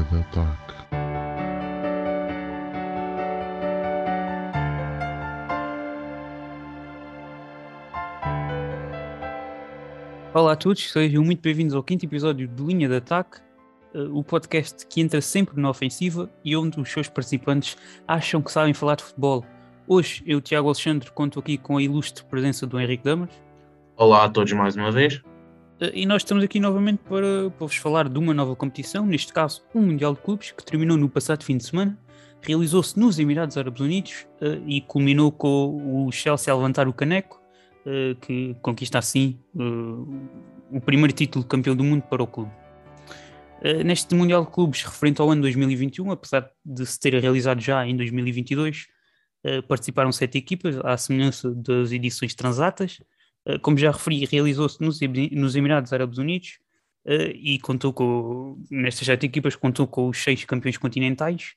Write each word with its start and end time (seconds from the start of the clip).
linha 0.00 0.04
de 0.04 0.38
ataque. 0.38 0.74
Olá 10.32 10.52
a 10.52 10.56
todos, 10.56 10.90
sejam 10.90 11.24
muito 11.24 11.42
bem-vindos 11.42 11.74
ao 11.74 11.82
quinto 11.82 12.04
episódio 12.04 12.46
de 12.46 12.62
Linha 12.62 12.88
de 12.88 12.94
Ataque, 12.96 13.40
eh, 13.92 13.98
o 14.12 14.22
podcast 14.22 14.86
que 14.86 15.00
entra 15.00 15.20
sempre 15.20 15.60
na 15.60 15.68
ofensiva 15.68 16.30
e 16.44 16.56
onde 16.56 16.80
os 16.80 16.90
seus 16.90 17.08
participantes 17.08 17.76
acham 18.06 18.40
que 18.40 18.50
sabem 18.52 18.72
falar 18.72 18.94
de 18.94 19.02
futebol. 19.02 19.44
Hoje 19.88 20.22
eu, 20.24 20.40
Tiago 20.40 20.68
Alexandre, 20.68 21.10
conto 21.10 21.40
aqui 21.40 21.58
com 21.58 21.76
a 21.76 21.82
ilustre 21.82 22.24
presença 22.24 22.64
do 22.64 22.78
Henrique 22.78 23.02
Damas. 23.02 23.30
Olá 23.96 24.24
a 24.24 24.28
todos 24.28 24.52
mais 24.52 24.76
uma 24.76 24.92
vez. 24.92 25.20
E 25.80 26.04
nós 26.04 26.22
estamos 26.22 26.44
aqui 26.44 26.60
novamente 26.60 26.98
para, 27.08 27.50
para 27.50 27.66
vos 27.66 27.76
falar 27.76 28.08
de 28.08 28.18
uma 28.18 28.34
nova 28.34 28.54
competição, 28.54 29.06
neste 29.06 29.32
caso 29.32 29.62
um 29.74 29.80
Mundial 29.80 30.14
de 30.14 30.20
Clubes, 30.20 30.50
que 30.52 30.62
terminou 30.62 30.96
no 30.96 31.08
passado 31.08 31.42
fim 31.42 31.56
de 31.56 31.64
semana, 31.64 31.98
realizou-se 32.42 32.98
nos 32.98 33.18
Emirados 33.18 33.56
Árabes 33.56 33.80
Unidos 33.80 34.26
eh, 34.42 34.60
e 34.66 34.82
culminou 34.82 35.32
com 35.32 36.06
o 36.06 36.12
Chelsea 36.12 36.52
a 36.52 36.56
levantar 36.56 36.86
o 36.86 36.92
caneco, 36.92 37.40
eh, 37.86 38.14
que 38.20 38.54
conquista 38.60 38.98
assim 38.98 39.38
eh, 39.58 40.76
o 40.76 40.80
primeiro 40.82 41.14
título 41.14 41.44
de 41.44 41.48
campeão 41.48 41.74
do 41.74 41.82
mundo 41.82 42.02
para 42.02 42.22
o 42.22 42.26
clube. 42.26 42.50
Neste 43.84 44.14
Mundial 44.14 44.46
de 44.46 44.50
Clubes, 44.50 44.82
referente 44.82 45.20
ao 45.20 45.30
ano 45.30 45.42
2021, 45.42 46.10
apesar 46.10 46.50
de 46.64 46.86
se 46.86 46.98
ter 46.98 47.12
realizado 47.20 47.60
já 47.60 47.86
em 47.86 47.94
2022, 47.94 48.86
eh, 49.42 49.62
participaram 49.62 50.12
sete 50.12 50.36
equipas, 50.36 50.76
à 50.84 50.96
semelhança 50.96 51.50
das 51.54 51.92
edições 51.92 52.34
transatas. 52.34 53.00
Uh, 53.46 53.58
como 53.60 53.78
já 53.78 53.90
referi, 53.90 54.24
realizou-se 54.24 54.80
nos, 54.82 55.00
nos 55.32 55.56
Emirados 55.56 55.92
Árabes 55.92 56.18
Unidos 56.18 56.58
uh, 57.06 57.32
e 57.34 57.58
contou 57.60 57.92
com, 57.92 58.62
nestas 58.70 59.06
sete 59.06 59.26
equipas, 59.26 59.56
contou 59.56 59.86
com 59.86 60.08
os 60.08 60.18
seis 60.22 60.44
campeões 60.44 60.76
continentais 60.76 61.54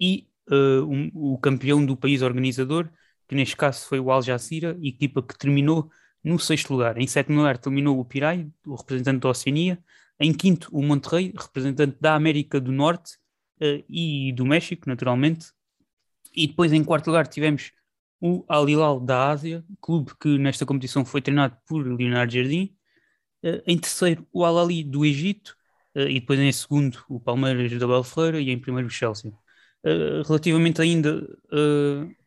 e 0.00 0.26
uh, 0.50 0.84
um- 0.84 1.10
o 1.14 1.38
campeão 1.38 1.84
do 1.84 1.96
país 1.96 2.22
organizador, 2.22 2.88
que 3.28 3.34
neste 3.34 3.56
caso 3.56 3.86
foi 3.86 4.00
o 4.00 4.10
Al 4.10 4.22
Jazeera, 4.22 4.76
equipa 4.82 5.22
que 5.22 5.38
terminou 5.38 5.88
no 6.22 6.38
sexto 6.38 6.72
lugar. 6.72 6.98
Em 6.98 7.06
sétimo 7.06 7.38
lugar 7.38 7.58
terminou 7.58 7.98
o 7.98 8.04
Pirai, 8.04 8.48
o 8.66 8.74
representante 8.74 9.20
da 9.20 9.28
Oceania. 9.28 9.78
Em 10.18 10.34
quinto, 10.34 10.68
o 10.70 10.82
Monterrey, 10.82 11.32
representante 11.34 11.96
da 11.98 12.14
América 12.14 12.60
do 12.60 12.70
Norte 12.70 13.12
e 13.88 14.32
do 14.32 14.44
México, 14.44 14.86
naturalmente. 14.86 15.46
E 16.34 16.46
depois, 16.46 16.72
em 16.72 16.84
quarto 16.84 17.06
lugar, 17.06 17.26
tivemos 17.26 17.72
o 18.20 18.44
Al 18.48 18.68
Hilal 18.68 19.00
da 19.00 19.30
Ásia, 19.30 19.64
clube 19.80 20.12
que 20.20 20.38
nesta 20.38 20.66
competição 20.66 21.04
foi 21.04 21.22
treinado 21.22 21.56
por 21.66 21.86
Leonardo 21.86 22.32
Jardim. 22.32 22.76
Eh, 23.42 23.62
em 23.66 23.78
terceiro, 23.78 24.26
o 24.32 24.44
Al 24.44 24.58
Ali 24.58 24.84
do 24.84 25.04
Egito. 25.04 25.56
eh, 25.94 26.10
e 26.10 26.20
depois 26.20 26.38
em 26.40 26.52
segundo, 26.52 27.04
o 27.08 27.20
Palmeiras 27.20 27.72
da 27.78 27.84
Abel 27.86 28.04
Ferreira. 28.04 28.40
E 28.40 28.50
em 28.50 28.58
primeiro, 28.60 28.88
o 28.88 28.90
Chelsea. 28.90 29.32
Eh, 29.84 30.22
relativamente 30.26 30.80
ainda 30.82 31.26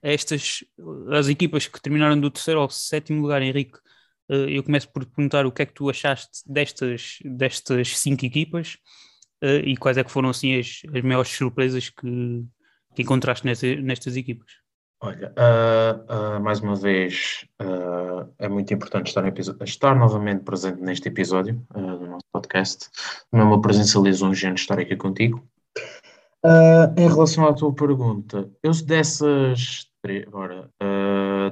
a 0.04 0.10
estas 0.10 0.64
as 1.12 1.28
equipas 1.30 1.68
que 1.68 1.82
terminaram 1.82 2.20
do 2.20 2.32
terceiro 2.32 2.60
ao 2.62 2.70
sétimo 2.70 3.22
lugar, 3.22 3.42
Henrique, 3.42 3.80
eu 4.30 4.64
começo 4.64 4.90
por 4.92 5.06
te 5.06 5.12
perguntar 5.12 5.46
o 5.46 5.52
que 5.52 5.62
é 5.62 5.66
que 5.66 5.74
tu 5.74 5.90
achaste 5.90 6.42
destas, 6.48 7.20
destas 7.24 7.98
cinco 8.00 8.26
equipas 8.26 8.78
e 9.66 9.78
quais 9.78 9.98
é 9.98 10.04
que 10.04 10.12
foram 10.12 10.30
assim 10.30 10.58
as, 10.58 10.82
as 10.94 11.04
maiores 11.04 11.32
surpresas 11.32 11.90
que, 11.90 12.44
que 12.96 13.04
encontraste 13.04 13.46
nestas 13.46 14.16
equipas. 14.16 14.63
Olha, 15.06 15.34
ah, 15.36 16.00
ah, 16.08 16.40
mais 16.40 16.62
uma 16.62 16.78
vez 16.78 17.46
ah, 17.60 18.26
é 18.40 18.48
muito 18.48 18.74
importante 18.74 19.08
estar, 19.08 19.26
estar 19.66 19.96
novamente 19.96 20.44
presente 20.46 20.80
neste 20.80 21.10
episódio 21.10 21.62
do 21.74 22.08
nosso 22.08 22.26
podcast. 22.32 22.90
Não 23.30 23.42
é 23.42 23.44
uma 23.44 23.62
presença 23.62 24.00
lisonjeante 24.00 24.62
estar 24.62 24.80
aqui 24.80 24.96
contigo. 24.96 25.44
Em 26.96 27.08
relação 27.10 27.46
à 27.46 27.54
tua 27.54 27.74
pergunta, 27.76 28.50
eu 28.64 28.72
dessas 28.86 29.90
agora, 30.26 30.70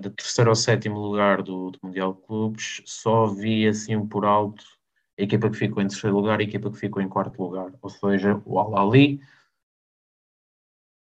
de 0.01 0.09
terceiro 0.11 0.49
ao 0.49 0.55
sétimo 0.55 0.97
lugar 0.97 1.41
do, 1.41 1.71
do 1.71 1.79
Mundial 1.83 2.13
de 2.13 2.21
Clubes, 2.21 2.81
só 2.85 3.25
vi 3.25 3.67
assim 3.67 4.05
por 4.07 4.23
alto 4.23 4.63
a 5.19 5.23
equipa 5.23 5.49
que 5.49 5.57
ficou 5.57 5.83
em 5.83 5.87
terceiro 5.87 6.15
lugar 6.15 6.39
e 6.39 6.45
a 6.45 6.47
equipa 6.47 6.71
que 6.71 6.77
ficou 6.77 7.01
em 7.01 7.09
quarto 7.09 7.41
lugar, 7.43 7.73
ou 7.81 7.89
seja, 7.89 8.41
o 8.45 8.59
Al 8.59 8.77
Ali 8.77 9.19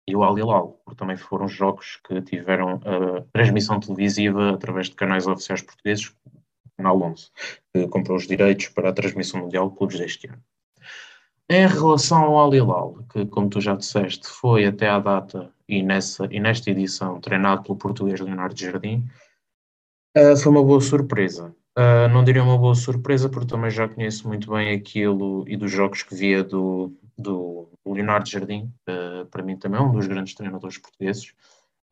e 0.09 0.15
o 0.15 0.23
Al 0.23 0.37
Hilal, 0.37 0.81
porque 0.83 0.97
também 0.97 1.15
foram 1.15 1.47
jogos 1.47 1.99
que 2.07 2.19
tiveram 2.21 2.77
uh, 2.77 3.21
transmissão 3.31 3.79
televisiva 3.79 4.55
através 4.55 4.89
de 4.89 4.95
canais 4.95 5.27
oficiais 5.27 5.61
portugueses, 5.61 6.07
o 6.07 6.77
Canal 6.77 6.99
11, 6.99 7.27
que 7.71 7.87
comprou 7.87 8.17
os 8.17 8.25
direitos 8.25 8.69
para 8.69 8.89
a 8.89 8.93
transmissão 8.93 9.41
mundial 9.41 9.69
de 9.69 9.77
clubes 9.77 9.99
deste 9.99 10.27
ano. 10.27 10.41
Em 11.47 11.67
relação 11.67 12.23
ao 12.23 12.39
Al 12.39 12.55
Hilal, 12.55 12.97
que 13.11 13.25
como 13.27 13.49
tu 13.49 13.61
já 13.61 13.75
disseste, 13.75 14.27
foi 14.27 14.65
até 14.65 14.89
à 14.89 14.99
data 14.99 15.51
e, 15.67 15.83
nessa, 15.83 16.27
e 16.31 16.39
nesta 16.39 16.71
edição 16.71 17.21
treinado 17.21 17.61
pelo 17.61 17.77
português 17.77 18.19
Leonardo 18.19 18.59
Jardim, 18.59 19.07
uh, 20.17 20.35
foi 20.35 20.51
uma 20.51 20.63
boa 20.63 20.81
surpresa. 20.81 21.55
Uh, 21.77 22.09
não 22.11 22.23
diria 22.23 22.43
uma 22.43 22.57
boa 22.57 22.73
surpresa, 22.73 23.29
porque 23.29 23.47
também 23.47 23.69
já 23.69 23.87
conheço 23.87 24.27
muito 24.27 24.49
bem 24.49 24.75
aquilo 24.75 25.45
e 25.47 25.55
dos 25.55 25.71
jogos 25.71 26.01
que 26.01 26.15
via 26.15 26.43
do, 26.43 26.91
do 27.15 27.69
Leonardo 27.93 28.29
Jardim, 28.29 28.71
uh, 28.87 29.25
para 29.27 29.43
mim 29.43 29.57
também 29.57 29.79
é 29.79 29.83
um 29.83 29.91
dos 29.91 30.07
grandes 30.07 30.33
treinadores 30.33 30.77
portugueses, 30.77 31.33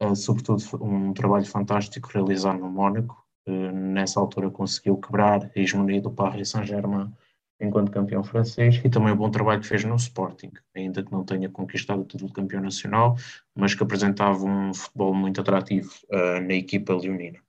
uh, 0.01 0.15
sobretudo 0.15 0.61
um 0.83 1.13
trabalho 1.13 1.45
fantástico 1.45 2.09
realizado 2.13 2.59
no 2.59 2.69
Mónaco. 2.69 3.25
Uh, 3.47 3.71
nessa 3.71 4.19
altura 4.19 4.49
conseguiu 4.49 4.97
quebrar 4.97 5.43
a 5.43 5.59
hegemonia 5.59 6.01
do 6.01 6.11
Paris 6.11 6.49
Saint-Germain 6.49 7.11
enquanto 7.59 7.91
campeão 7.91 8.23
francês 8.23 8.79
e 8.83 8.89
também 8.89 9.13
o 9.13 9.15
bom 9.15 9.31
trabalho 9.31 9.61
que 9.61 9.67
fez 9.67 9.83
no 9.83 9.95
Sporting, 9.95 10.51
ainda 10.75 11.01
que 11.01 11.11
não 11.11 11.23
tenha 11.23 11.49
conquistado 11.49 12.01
o 12.01 12.05
título 12.05 12.27
de 12.27 12.35
campeão 12.35 12.61
nacional, 12.61 13.15
mas 13.55 13.73
que 13.73 13.81
apresentava 13.81 14.45
um 14.45 14.73
futebol 14.73 15.13
muito 15.15 15.41
atrativo 15.41 15.89
na 16.11 16.53
equipa 16.53 16.93
leonina. 16.93 17.39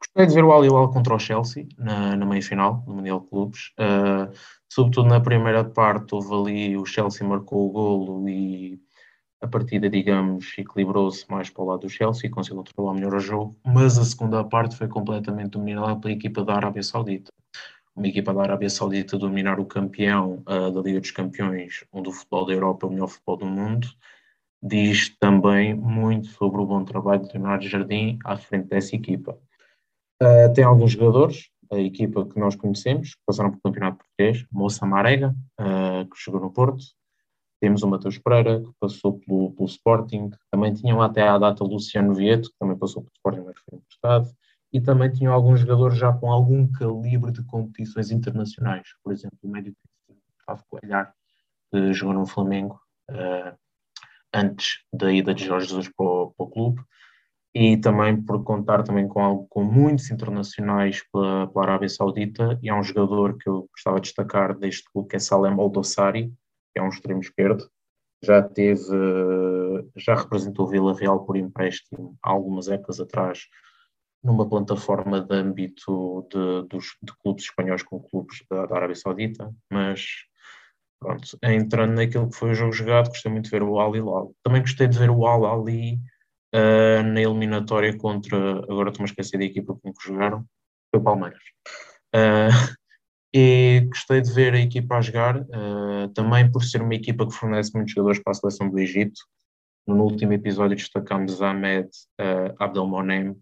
Gostei 0.00 0.26
de 0.26 0.34
ver 0.34 0.44
o 0.44 0.52
Al 0.52 0.64
Hilal 0.64 0.90
contra 0.90 1.14
o 1.14 1.18
Chelsea 1.18 1.68
na, 1.76 2.16
na 2.16 2.24
meia-final 2.24 2.82
do 2.86 2.94
Mundial 2.94 3.20
de 3.20 3.28
Clubes. 3.28 3.72
Uh, 3.78 4.32
sobretudo 4.68 5.08
na 5.08 5.20
primeira 5.20 5.62
parte, 5.62 6.14
houve 6.14 6.34
ali 6.34 6.76
o 6.76 6.86
Chelsea 6.86 7.26
marcou 7.26 7.68
o 7.68 7.70
golo 7.70 8.28
e 8.28 8.80
a 9.42 9.46
partida, 9.46 9.88
digamos, 9.88 10.56
equilibrou-se 10.58 11.30
mais 11.30 11.48
para 11.50 11.62
o 11.62 11.66
lado 11.66 11.80
do 11.80 11.88
Chelsea 11.88 12.28
e 12.28 12.30
conseguiu 12.30 12.62
controlar 12.62 12.94
melhor 12.94 13.14
o 13.14 13.20
jogo. 13.20 13.56
Mas 13.64 13.98
a 13.98 14.04
segunda 14.04 14.42
parte 14.42 14.76
foi 14.76 14.88
completamente 14.88 15.50
dominada 15.50 15.96
pela 15.96 16.12
equipa 16.12 16.44
da 16.44 16.54
Arábia 16.54 16.82
Saudita. 16.82 17.30
Uma 17.94 18.08
equipa 18.08 18.32
da 18.32 18.42
Arábia 18.42 18.70
Saudita 18.70 19.18
dominar 19.18 19.60
o 19.60 19.66
campeão 19.66 20.42
uh, 20.46 20.70
da 20.70 20.80
Liga 20.80 21.00
dos 21.00 21.10
Campeões, 21.10 21.84
onde 21.92 22.08
o 22.08 22.12
futebol 22.12 22.46
da 22.46 22.52
Europa 22.52 22.86
o 22.86 22.90
melhor 22.90 23.08
futebol 23.08 23.36
do 23.36 23.46
mundo, 23.46 23.86
diz 24.62 25.08
também 25.18 25.74
muito 25.74 26.28
sobre 26.28 26.60
o 26.60 26.66
bom 26.66 26.84
trabalho 26.84 27.22
de 27.22 27.32
Leonardo 27.32 27.66
Jardim 27.66 28.18
à 28.24 28.36
frente 28.36 28.68
dessa 28.68 28.94
equipa. 28.94 29.38
Uh, 30.22 30.52
tem 30.54 30.64
alguns 30.64 30.92
jogadores, 30.92 31.48
a 31.72 31.78
equipa 31.78 32.26
que 32.26 32.38
nós 32.38 32.54
conhecemos, 32.54 33.14
que 33.14 33.20
passaram 33.26 33.50
pelo 33.50 33.62
Campeonato 33.62 33.98
Português, 33.98 34.46
Moça 34.52 34.84
Marega, 34.84 35.34
uh, 35.58 36.08
que 36.10 36.16
chegou 36.16 36.40
no 36.40 36.52
Porto, 36.52 36.84
temos 37.60 37.82
o 37.82 37.88
Matheus 37.88 38.18
Pereira, 38.18 38.60
que 38.60 38.70
passou 38.80 39.18
pelo, 39.20 39.52
pelo 39.52 39.68
Sporting, 39.68 40.30
também 40.50 40.72
tinham 40.74 41.00
até 41.00 41.22
à 41.26 41.38
data 41.38 41.62
o 41.62 41.66
Luciano 41.66 42.14
Vieto, 42.14 42.50
que 42.50 42.58
também 42.58 42.76
passou 42.76 43.02
pelo 43.02 43.12
Sporting, 43.14 43.46
mas 43.46 43.58
foi 43.60 43.78
emprestado, 43.78 44.30
e 44.72 44.80
também 44.80 45.10
tinham 45.10 45.32
alguns 45.32 45.60
jogadores 45.60 45.98
já 45.98 46.12
com 46.12 46.30
algum 46.30 46.70
calibre 46.70 47.32
de 47.32 47.42
competições 47.44 48.10
internacionais, 48.10 48.88
por 49.02 49.12
exemplo, 49.12 49.38
o 49.42 49.48
médio 49.48 49.74
Gustavo 50.36 50.64
Coelhar, 50.68 51.14
que 51.70 51.92
jogou 51.92 52.14
no 52.14 52.26
Flamengo 52.26 52.80
uh, 53.10 53.56
antes 54.34 54.80
da 54.92 55.12
ida 55.12 55.34
de 55.34 55.44
Jorge 55.44 55.68
Jesus 55.68 55.88
para 55.88 56.06
o, 56.06 56.30
para 56.30 56.46
o 56.46 56.50
clube, 56.50 56.82
e 57.54 57.76
também 57.76 58.20
por 58.20 58.44
contar 58.44 58.82
também 58.82 59.08
com, 59.08 59.20
algo, 59.20 59.46
com 59.48 59.64
muitos 59.64 60.10
internacionais 60.10 61.02
pela, 61.12 61.48
pela 61.48 61.64
Arábia 61.64 61.88
Saudita, 61.88 62.58
e 62.62 62.70
há 62.70 62.78
um 62.78 62.82
jogador 62.82 63.36
que 63.36 63.48
eu 63.48 63.68
gostava 63.72 63.96
de 63.96 64.02
destacar 64.02 64.56
deste 64.56 64.84
clube, 64.90 65.08
que 65.08 65.16
é 65.16 65.18
Salem 65.18 65.52
Aldossari, 65.52 66.32
que 66.72 66.78
é 66.78 66.82
um 66.82 66.88
extremo 66.88 67.20
esquerdo, 67.20 67.68
já 68.22 68.42
teve, 68.42 68.82
já 69.96 70.14
representou 70.14 70.68
Vila 70.68 70.94
Real 70.94 71.24
por 71.24 71.36
empréstimo 71.36 72.16
há 72.22 72.30
algumas 72.30 72.68
épocas 72.68 73.00
atrás, 73.00 73.46
numa 74.22 74.48
plataforma 74.48 75.20
de 75.22 75.34
âmbito 75.34 76.28
de, 76.30 76.68
dos, 76.68 76.96
de 77.02 77.12
clubes 77.22 77.44
espanhóis 77.44 77.82
com 77.82 77.98
clubes 77.98 78.44
da, 78.50 78.66
da 78.66 78.76
Arábia 78.76 78.94
Saudita, 78.94 79.52
mas 79.72 80.06
pronto, 81.00 81.38
entrando 81.42 81.94
naquilo 81.94 82.28
que 82.28 82.36
foi 82.36 82.50
o 82.50 82.54
jogo 82.54 82.72
jogado, 82.72 83.08
gostei 83.08 83.32
muito 83.32 83.46
de 83.46 83.50
ver 83.50 83.62
o 83.62 83.80
Al 83.80 83.96
Hilal. 83.96 84.34
Também 84.44 84.60
gostei 84.60 84.86
de 84.86 84.98
ver 84.98 85.08
o 85.08 85.26
Al 85.26 85.46
Ali 85.46 85.98
uh, 86.54 87.02
na 87.02 87.20
eliminatória 87.20 87.96
contra, 87.96 88.36
agora 88.36 88.90
estou-me 88.90 89.08
a 89.08 89.12
esquecer 89.12 89.38
da 89.38 89.44
equipa 89.44 89.74
com 89.74 89.92
que 89.92 90.06
jogaram, 90.06 90.44
foi 90.90 91.00
o 91.00 91.04
Palmeiras. 91.04 91.42
Uh, 92.14 92.76
e 93.34 93.86
gostei 93.88 94.20
de 94.20 94.32
ver 94.32 94.54
a 94.54 94.60
equipa 94.60 94.96
a 94.96 95.00
jogar, 95.00 95.40
uh, 95.40 96.08
também 96.14 96.50
por 96.50 96.62
ser 96.64 96.82
uma 96.82 96.94
equipa 96.94 97.26
que 97.26 97.34
fornece 97.34 97.72
muitos 97.74 97.92
jogadores 97.92 98.22
para 98.22 98.32
a 98.32 98.34
seleção 98.34 98.68
do 98.68 98.78
Egito. 98.78 99.20
No 99.86 100.04
último 100.04 100.32
episódio 100.32 100.76
destacamos 100.76 101.40
Ahmed 101.40 101.88
uh, 102.20 102.54
Abdelmonem, 102.62 103.34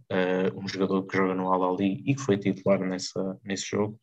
um 0.55 0.69
jogador 0.69 1.05
que 1.05 1.17
joga 1.17 1.35
no 1.35 1.53
Al 1.53 1.75
Ali 1.75 2.03
e 2.07 2.15
que 2.15 2.21
foi 2.21 2.39
titular 2.39 2.81
nessa, 2.81 3.39
nesse 3.45 3.67
jogo. 3.67 3.99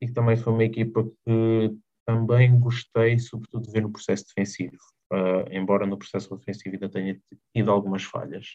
E 0.00 0.06
que 0.06 0.12
também 0.12 0.36
foi 0.36 0.52
uma 0.52 0.64
equipa 0.64 1.02
que 1.02 1.74
também 2.06 2.58
gostei, 2.60 3.18
sobretudo, 3.18 3.66
de 3.66 3.72
ver 3.72 3.82
no 3.82 3.90
processo 3.90 4.26
defensivo, 4.28 4.76
uh, 5.12 5.48
embora 5.50 5.86
no 5.86 5.98
processo 5.98 6.34
ofensivo 6.34 6.74
ainda 6.74 6.88
tenha 6.88 7.18
tido 7.54 7.70
algumas 7.70 8.02
falhas. 8.02 8.46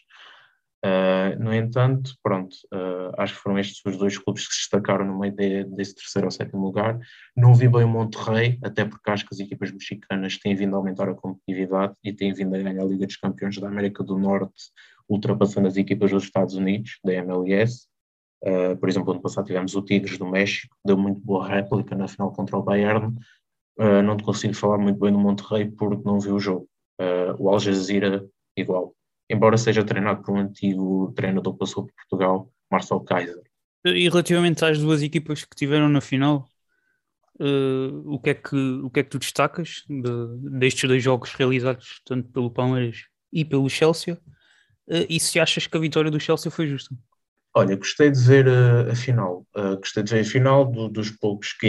Uh, 0.84 1.38
no 1.40 1.54
entanto, 1.54 2.16
pronto, 2.24 2.56
uh, 2.74 3.14
acho 3.16 3.34
que 3.34 3.40
foram 3.40 3.56
estes 3.56 3.80
os 3.86 3.96
dois 3.96 4.18
clubes 4.18 4.48
que 4.48 4.54
se 4.54 4.60
destacaram 4.62 5.06
no 5.06 5.16
meio 5.16 5.32
de, 5.32 5.62
desse 5.62 5.94
terceiro 5.94 6.26
ou 6.26 6.30
sétimo 6.30 6.60
lugar. 6.60 6.98
Não 7.36 7.54
vi 7.54 7.68
bem 7.68 7.84
o 7.84 7.88
Monterrey, 7.88 8.58
até 8.64 8.84
porque 8.84 9.08
acho 9.08 9.24
que 9.24 9.32
as 9.32 9.38
equipas 9.38 9.70
mexicanas 9.70 10.38
têm 10.38 10.56
vindo 10.56 10.74
a 10.74 10.78
aumentar 10.78 11.08
a 11.08 11.14
competitividade 11.14 11.94
e 12.02 12.12
têm 12.12 12.34
vindo 12.34 12.56
a 12.56 12.58
ganhar 12.58 12.82
a 12.82 12.86
Liga 12.86 13.06
dos 13.06 13.16
Campeões 13.16 13.56
da 13.58 13.68
América 13.68 14.02
do 14.02 14.18
Norte, 14.18 14.72
ultrapassando 15.08 15.68
as 15.68 15.76
equipas 15.76 16.10
dos 16.10 16.24
Estados 16.24 16.56
Unidos, 16.56 16.98
da 17.04 17.12
MLS. 17.14 17.86
Uh, 18.42 18.76
por 18.76 18.88
exemplo, 18.88 19.12
ano 19.12 19.22
passado 19.22 19.46
tivemos 19.46 19.76
o 19.76 19.82
Tigres 19.82 20.18
do 20.18 20.26
México, 20.26 20.76
deu 20.84 20.98
muito 20.98 21.20
boa 21.20 21.46
réplica 21.46 21.94
na 21.94 22.08
final 22.08 22.32
contra 22.32 22.56
o 22.56 22.62
Bayern. 22.62 23.14
Não 23.78 24.16
te 24.16 24.24
consigo 24.24 24.54
falar 24.54 24.78
muito 24.78 24.98
bem 24.98 25.12
do 25.12 25.18
Monterrey 25.18 25.70
porque 25.70 26.04
não 26.04 26.20
vi 26.20 26.30
o 26.30 26.38
jogo. 26.38 26.68
o 27.38 27.50
Al 27.50 27.58
Jazeera, 27.58 28.24
igual 28.56 28.94
embora 29.32 29.56
seja 29.56 29.82
treinado 29.82 30.22
por 30.22 30.34
um 30.34 30.40
antigo 30.40 31.12
treinador 31.16 31.54
que 31.54 31.58
passou 31.60 31.86
por 31.86 31.94
Portugal, 31.94 32.52
Marcel 32.70 33.00
Kaiser. 33.00 33.42
E 33.84 34.08
relativamente 34.08 34.64
às 34.64 34.78
duas 34.78 35.02
equipas 35.02 35.44
que 35.44 35.56
tiveram 35.56 35.88
na 35.88 36.00
final, 36.00 36.48
uh, 37.40 38.12
o, 38.12 38.20
que 38.20 38.30
é 38.30 38.34
que, 38.34 38.56
o 38.56 38.90
que 38.90 39.00
é 39.00 39.02
que 39.02 39.10
tu 39.10 39.18
destacas 39.18 39.84
de, 39.88 40.58
destes 40.58 40.88
dois 40.88 41.02
jogos 41.02 41.32
realizados 41.32 42.00
tanto 42.04 42.28
pelo 42.28 42.50
Palmeiras 42.50 43.06
e 43.32 43.44
pelo 43.44 43.68
Chelsea? 43.68 44.14
Uh, 44.86 45.06
e 45.08 45.18
se 45.18 45.40
achas 45.40 45.66
que 45.66 45.76
a 45.76 45.80
vitória 45.80 46.10
do 46.10 46.20
Chelsea 46.20 46.50
foi 46.50 46.68
justa? 46.68 46.94
Olha, 47.54 47.76
gostei 47.76 48.10
de 48.10 48.20
ver 48.20 48.46
uh, 48.46 48.90
a 48.90 48.94
final. 48.94 49.46
Uh, 49.56 49.76
gostei 49.76 50.02
de 50.02 50.12
ver 50.12 50.20
a 50.20 50.24
final 50.24 50.70
do, 50.70 50.88
dos, 50.88 51.10
poucos 51.10 51.52
que 51.54 51.68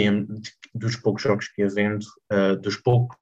dos 0.74 0.96
poucos 0.96 1.22
jogos 1.22 1.48
que 1.48 1.62
ia 1.62 1.68
vendo, 1.68 2.04
uh, 2.32 2.56
dos 2.56 2.76
poucos 2.76 3.16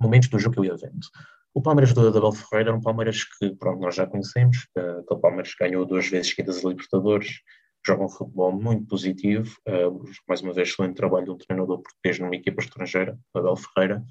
momentos 0.00 0.28
do 0.28 0.38
jogo 0.38 0.54
que 0.54 0.60
eu 0.60 0.64
ia 0.64 0.76
vendo. 0.76 1.06
O 1.54 1.62
Palmeiras 1.62 1.94
do 1.94 2.08
Abel 2.08 2.32
Ferreira 2.32 2.70
era 2.70 2.76
um 2.76 2.82
Palmeiras 2.82 3.24
que 3.24 3.54
pronto, 3.54 3.80
nós 3.80 3.94
já 3.94 4.06
conhecemos, 4.06 4.66
aquele 4.76 5.20
Palmeiras 5.20 5.54
que 5.54 5.64
ganhou 5.64 5.86
duas 5.86 6.08
vezes 6.08 6.30
seguidas 6.30 6.64
a 6.64 6.68
Libertadores, 6.68 7.40
joga 7.86 8.04
um 8.04 8.08
futebol 8.08 8.52
muito 8.52 8.86
positivo, 8.86 9.54
uh, 9.68 10.02
mais 10.26 10.40
uma 10.40 10.52
vez 10.52 10.68
excelente 10.68 10.96
trabalho 10.96 11.26
de 11.26 11.30
um 11.30 11.36
treinador 11.36 11.82
português 11.82 12.18
numa 12.18 12.34
equipa 12.34 12.62
estrangeira, 12.62 13.18
Abel 13.34 13.56
Ferreira. 13.56 14.04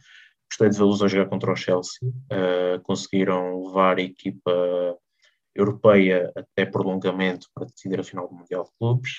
Gostei 0.49 0.69
de 0.69 0.77
vê-los 0.77 1.01
a 1.01 1.07
jogar 1.07 1.29
contra 1.29 1.51
o 1.51 1.55
Chelsea, 1.55 2.07
uh, 2.07 2.81
conseguiram 2.83 3.65
levar 3.65 3.97
a 3.97 4.01
equipa 4.01 4.97
europeia 5.55 6.31
até 6.35 6.65
prolongamento 6.65 7.47
para 7.53 7.65
decidir 7.65 7.99
a 7.99 8.03
final 8.03 8.27
do 8.27 8.35
Mundial 8.35 8.63
de 8.63 8.71
Clubes. 8.79 9.11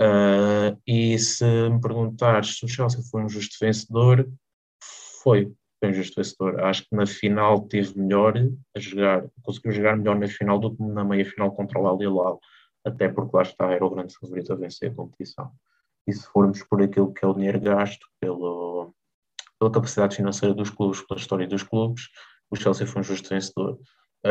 Uh, 0.00 0.78
e 0.86 1.18
se 1.18 1.44
me 1.70 1.80
perguntares 1.80 2.58
se 2.58 2.64
o 2.64 2.68
Chelsea 2.68 3.00
foi 3.10 3.24
um 3.24 3.28
justo 3.28 3.56
vencedor, 3.60 4.28
foi, 5.22 5.52
um 5.82 5.92
justo 5.92 6.16
vencedor. 6.16 6.60
Acho 6.60 6.82
que 6.82 6.94
na 6.94 7.06
final 7.06 7.62
teve 7.62 7.98
melhor 7.98 8.34
a 8.74 8.80
jogar, 8.80 9.24
conseguiu 9.42 9.72
jogar 9.72 9.96
melhor 9.96 10.18
na 10.18 10.28
final 10.28 10.58
do 10.58 10.74
que 10.74 10.82
na 10.82 11.04
meia 11.04 11.24
final 11.24 11.52
contra 11.52 11.78
o 11.78 11.86
Al 11.86 12.40
até 12.84 13.08
porque 13.08 13.36
lá 13.36 13.42
está, 13.42 13.72
era 13.72 13.84
o 13.84 13.90
grande 13.90 14.14
favorito 14.14 14.52
a 14.52 14.56
vencer 14.56 14.92
a 14.92 14.94
competição. 14.94 15.50
E 16.06 16.12
se 16.12 16.24
formos 16.28 16.62
por 16.62 16.80
aquilo 16.80 17.12
que 17.12 17.24
é 17.24 17.28
o 17.28 17.34
dinheiro 17.34 17.60
gasto, 17.60 18.06
pelo, 18.20 18.94
pela 19.58 19.72
capacidade 19.72 20.14
financeira 20.14 20.54
dos 20.54 20.70
clubes, 20.70 21.00
pela 21.00 21.18
história 21.18 21.48
dos 21.48 21.64
clubes, 21.64 22.04
o 22.48 22.54
Chelsea 22.54 22.86
foi 22.86 23.00
um 23.00 23.04
justo 23.04 23.28
vencedor 23.28 23.76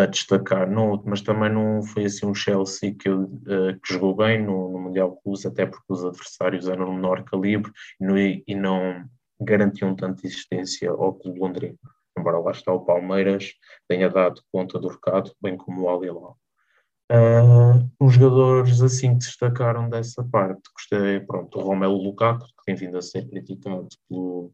a 0.01 0.05
destacar, 0.05 0.67
mas 1.05 1.21
também 1.21 1.51
não 1.51 1.81
foi 1.83 2.05
assim 2.05 2.25
um 2.25 2.33
Chelsea 2.33 2.93
que, 2.93 3.09
uh, 3.09 3.79
que 3.83 3.93
jogou 3.93 4.15
bem 4.15 4.43
no, 4.43 4.71
no 4.71 4.79
Mundial 4.79 5.15
Clubes, 5.23 5.45
até 5.45 5.65
porque 5.65 5.85
os 5.89 6.03
adversários 6.03 6.67
eram 6.67 6.85
de 6.85 6.91
menor 6.91 7.23
calibre 7.23 7.71
e 8.47 8.55
não, 8.55 9.05
garantiam 9.39 9.95
tanta 9.95 10.25
existência 10.25 10.89
ao 10.89 11.13
Clube 11.13 11.39
Londrino. 11.39 11.77
Embora 12.17 12.39
lá 12.39 12.51
está 12.51 12.71
o 12.71 12.85
Palmeiras 12.85 13.53
tenha 13.87 14.09
dado 14.09 14.41
conta 14.51 14.79
do 14.79 14.87
recado, 14.87 15.31
bem 15.41 15.57
como 15.57 15.83
o 15.83 15.89
Al 15.89 16.03
Hilal. 16.03 16.37
Uh, 17.11 17.87
os 17.99 18.13
jogadores 18.13 18.81
assim 18.81 19.11
que 19.11 19.25
destacaram 19.25 19.89
dessa 19.89 20.23
parte, 20.23 20.61
gostei, 20.73 21.19
pronto, 21.19 21.59
o 21.59 21.61
Romelu 21.61 21.97
Lukaku, 21.97 22.47
que 22.47 22.65
tem 22.65 22.75
vindo 22.75 22.97
a 22.97 23.01
ser 23.01 23.29
criticado 23.29 23.87
pelo 24.09 24.51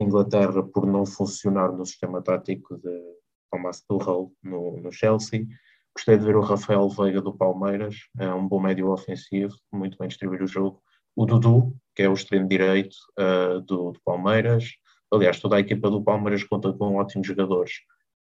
Inglaterra 0.00 0.62
por 0.62 0.86
não 0.86 1.04
funcionar 1.04 1.70
no 1.70 1.84
sistema 1.84 2.22
tático 2.22 2.78
de 2.78 3.21
Thomas 3.52 3.82
Tuchel 3.82 4.32
no, 4.42 4.80
no 4.80 4.90
Chelsea. 4.90 5.46
Gostei 5.94 6.16
de 6.16 6.24
ver 6.24 6.36
o 6.36 6.40
Rafael 6.40 6.88
Veiga 6.88 7.20
do 7.20 7.36
Palmeiras, 7.36 7.96
é 8.18 8.32
um 8.32 8.48
bom 8.48 8.58
médio 8.58 8.90
ofensivo, 8.90 9.54
muito 9.70 9.98
bem 9.98 10.08
distribuir 10.08 10.42
o 10.42 10.46
jogo 10.46 10.82
o 11.14 11.26
Dudu, 11.26 11.76
que 11.94 12.02
é 12.02 12.08
o 12.08 12.14
extremo 12.14 12.48
direito 12.48 12.96
uh, 13.18 13.60
do, 13.60 13.92
do, 13.92 14.00
Palmeiras. 14.04 14.64
Aliás, 15.12 15.38
toda 15.38 15.56
a 15.56 15.60
equipa 15.60 15.90
do 15.90 16.02
Palmeiras 16.02 16.42
conta 16.44 16.72
com 16.72 16.96
ótimos 16.96 17.26
jogadores. 17.26 17.72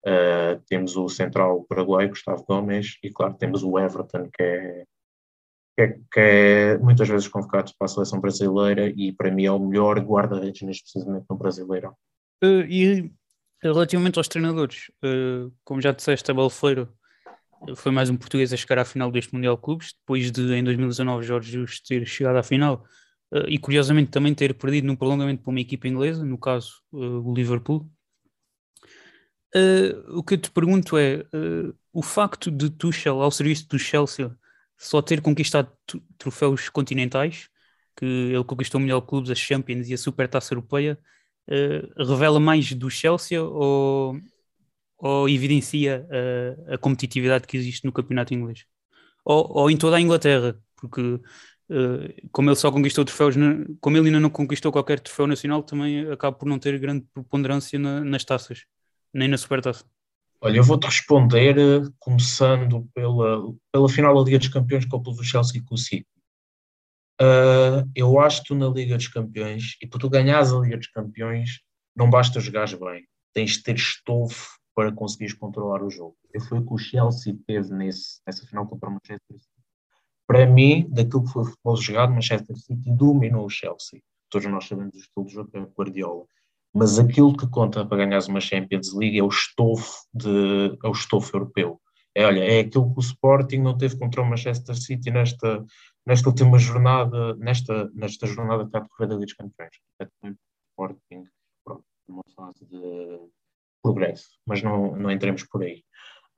Uh, 0.06 0.60
temos 0.68 0.96
o 0.96 1.08
central 1.08 1.64
paraguaio, 1.64 2.10
Gustavo 2.10 2.44
Gomes, 2.44 2.98
e 3.02 3.10
claro, 3.10 3.34
temos 3.34 3.62
o 3.62 3.78
Everton, 3.78 4.28
que 4.30 4.42
é, 4.42 4.84
que 5.74 5.82
é, 5.82 5.88
que 6.12 6.20
é 6.20 6.78
muitas 6.78 7.08
vezes 7.08 7.26
convocado 7.26 7.72
para 7.78 7.86
a 7.86 7.88
seleção 7.88 8.20
brasileira 8.20 8.92
e 8.94 9.12
para 9.12 9.30
mim 9.30 9.46
é 9.46 9.50
o 9.50 9.58
melhor 9.58 9.98
guarda-redes 10.00 10.60
neste 10.62 10.82
precisamente 10.82 11.24
no 11.28 11.36
Brasileirão. 11.36 11.96
Uh, 12.42 12.68
e 12.68 13.10
relativamente 13.72 14.18
aos 14.18 14.28
treinadores, 14.28 14.90
como 15.64 15.80
já 15.80 15.92
disseste, 15.92 16.30
a 16.30 16.34
Balfeiro 16.34 16.88
foi 17.76 17.90
mais 17.90 18.10
um 18.10 18.16
português 18.16 18.52
a 18.52 18.56
chegar 18.56 18.78
à 18.78 18.84
final 18.84 19.10
deste 19.10 19.32
Mundial 19.32 19.56
de 19.56 19.62
Clubes, 19.62 19.94
depois 19.98 20.30
de, 20.30 20.54
em 20.54 20.62
2019, 20.62 21.24
Jorge 21.24 21.52
Jesus 21.52 21.80
ter 21.80 22.06
chegado 22.06 22.36
à 22.36 22.42
final 22.42 22.84
uh, 23.32 23.48
e, 23.48 23.58
curiosamente, 23.58 24.10
também 24.10 24.34
ter 24.34 24.54
perdido 24.54 24.86
no 24.86 24.96
prolongamento 24.96 25.42
para 25.42 25.50
uma 25.50 25.60
equipa 25.60 25.88
inglesa, 25.88 26.24
no 26.24 26.36
caso, 26.36 26.82
uh, 26.92 27.26
o 27.26 27.34
Liverpool. 27.34 27.88
O 30.08 30.22
que 30.24 30.34
eu 30.34 30.38
te 30.38 30.50
pergunto 30.50 30.98
é, 30.98 31.24
o 31.92 32.02
facto 32.02 32.50
de 32.50 32.68
Tuchel, 32.70 33.22
ao 33.22 33.30
serviço 33.30 33.68
do 33.68 33.78
Chelsea, 33.78 34.36
só 34.76 35.00
ter 35.00 35.20
conquistado 35.20 35.70
troféus 36.18 36.68
continentais, 36.68 37.48
que 37.96 38.04
ele 38.04 38.42
conquistou 38.42 38.78
o 38.78 38.80
Mundial 38.80 39.00
de 39.00 39.06
Clubes, 39.06 39.30
a 39.30 39.34
Champions 39.36 39.88
e 39.88 39.94
a 39.94 39.98
Supertaça 39.98 40.52
Europeia, 40.52 40.98
revela 41.96 42.40
mais 42.40 42.72
do 42.72 42.90
Chelsea 42.90 43.42
ou 43.42 44.18
ou 45.04 45.28
evidencia 45.28 46.06
a, 46.68 46.74
a 46.74 46.78
competitividade 46.78 47.46
que 47.46 47.58
existe 47.58 47.84
no 47.84 47.92
campeonato 47.92 48.32
inglês? 48.32 48.64
Ou, 49.24 49.46
ou 49.50 49.70
em 49.70 49.76
toda 49.76 49.96
a 49.96 50.00
Inglaterra, 50.00 50.58
porque 50.76 51.00
uh, 51.00 52.28
como 52.32 52.48
ele 52.48 52.56
só 52.56 52.70
conquistou 52.72 53.04
troféus, 53.04 53.34
como 53.80 53.96
ele 53.96 54.06
ainda 54.06 54.20
não 54.20 54.30
conquistou 54.30 54.72
qualquer 54.72 55.00
troféu 55.00 55.26
nacional, 55.26 55.62
também 55.62 56.10
acaba 56.10 56.36
por 56.36 56.46
não 56.48 56.58
ter 56.58 56.78
grande 56.78 57.04
preponderância 57.12 57.78
na, 57.78 58.02
nas 58.02 58.24
taças, 58.24 58.64
nem 59.12 59.28
na 59.28 59.36
supertaça. 59.36 59.84
Olha, 60.40 60.58
eu 60.58 60.64
vou-te 60.64 60.84
responder 60.84 61.58
eh, 61.58 61.88
começando 61.98 62.86
pela, 62.94 63.50
pela 63.72 63.88
final 63.88 64.14
da 64.14 64.22
Liga 64.22 64.38
dos 64.38 64.48
Campeões 64.48 64.84
com 64.84 64.98
o 64.98 65.24
Chelsea 65.24 65.62
com 65.64 65.74
o 65.74 65.78
City. 65.78 66.06
Uh, 67.20 67.88
eu 67.94 68.18
acho 68.20 68.42
que 68.42 68.48
tu 68.48 68.54
na 68.54 68.68
Liga 68.68 68.96
dos 68.96 69.08
Campeões, 69.08 69.76
e 69.80 69.86
para 69.86 70.00
tu 70.00 70.10
ganhares 70.10 70.52
a 70.52 70.58
Liga 70.58 70.76
dos 70.76 70.88
Campeões, 70.88 71.60
não 71.94 72.10
basta 72.10 72.40
jogares 72.40 72.74
bem, 72.74 73.06
tens 73.32 73.52
de 73.52 73.62
ter 73.62 73.76
estofo 73.76 74.58
para 74.74 74.92
conseguires 74.92 75.34
controlar 75.34 75.82
o 75.82 75.90
jogo. 75.90 76.16
E 76.34 76.40
foi 76.40 76.58
o 76.58 76.66
que 76.66 76.74
o 76.74 76.78
Chelsea 76.78 77.36
teve 77.46 77.72
nesse, 77.72 78.20
nessa 78.26 78.44
final 78.46 78.66
contra 78.66 78.88
o 78.88 78.92
Manchester 78.92 79.38
City. 79.38 79.48
Para 80.26 80.46
mim, 80.46 80.86
daquilo 80.90 81.24
que 81.24 81.30
foi 81.30 81.42
o 81.42 81.46
futebol 81.46 81.76
jogado, 81.76 82.12
Manchester 82.12 82.56
City 82.56 82.90
dominou 82.90 83.46
o 83.46 83.50
Chelsea. 83.50 84.00
Todos 84.28 84.50
nós 84.50 84.66
sabemos 84.66 84.94
o 84.94 84.98
estilo 84.98 85.26
de 85.26 85.32
jogo 85.32 85.50
o 85.54 85.72
Guardiola. 85.78 86.24
Mas 86.74 86.98
aquilo 86.98 87.36
que 87.36 87.48
conta 87.48 87.86
para 87.86 88.04
ganhar 88.04 88.20
uma 88.26 88.40
Champions 88.40 88.92
League 88.92 89.16
é 89.16 89.22
o 89.22 89.28
estofo, 89.28 89.92
de, 90.12 90.76
é 90.82 90.88
o 90.88 90.92
estofo 90.92 91.36
europeu. 91.36 91.80
É, 92.16 92.26
olha, 92.26 92.40
é 92.40 92.60
aquilo 92.60 92.92
que 92.92 92.98
o 92.98 93.00
Sporting 93.00 93.58
não 93.58 93.76
teve 93.76 93.96
contra 93.96 94.22
o 94.22 94.28
Manchester 94.28 94.74
City 94.74 95.10
nesta, 95.10 95.64
nesta 96.06 96.28
última 96.28 96.58
jornada, 96.58 97.34
nesta, 97.36 97.90
nesta 97.94 98.26
jornada 98.26 98.62
que 98.62 98.68
está 98.68 98.78
a 98.78 98.82
decorrer 98.82 99.08
da 99.08 99.14
Liga 99.14 99.26
dos 99.26 99.34
Campeões. 99.34 99.76
É 100.00 100.04
o 100.04 100.34
Sporting, 100.70 101.24
pronto, 101.64 101.84
numa 102.08 102.22
fase 102.36 102.64
de 102.66 103.20
progresso, 103.82 104.38
mas 104.46 104.62
não, 104.62 104.96
não 104.96 105.10
entremos 105.10 105.44
por 105.44 105.62
aí. 105.62 105.84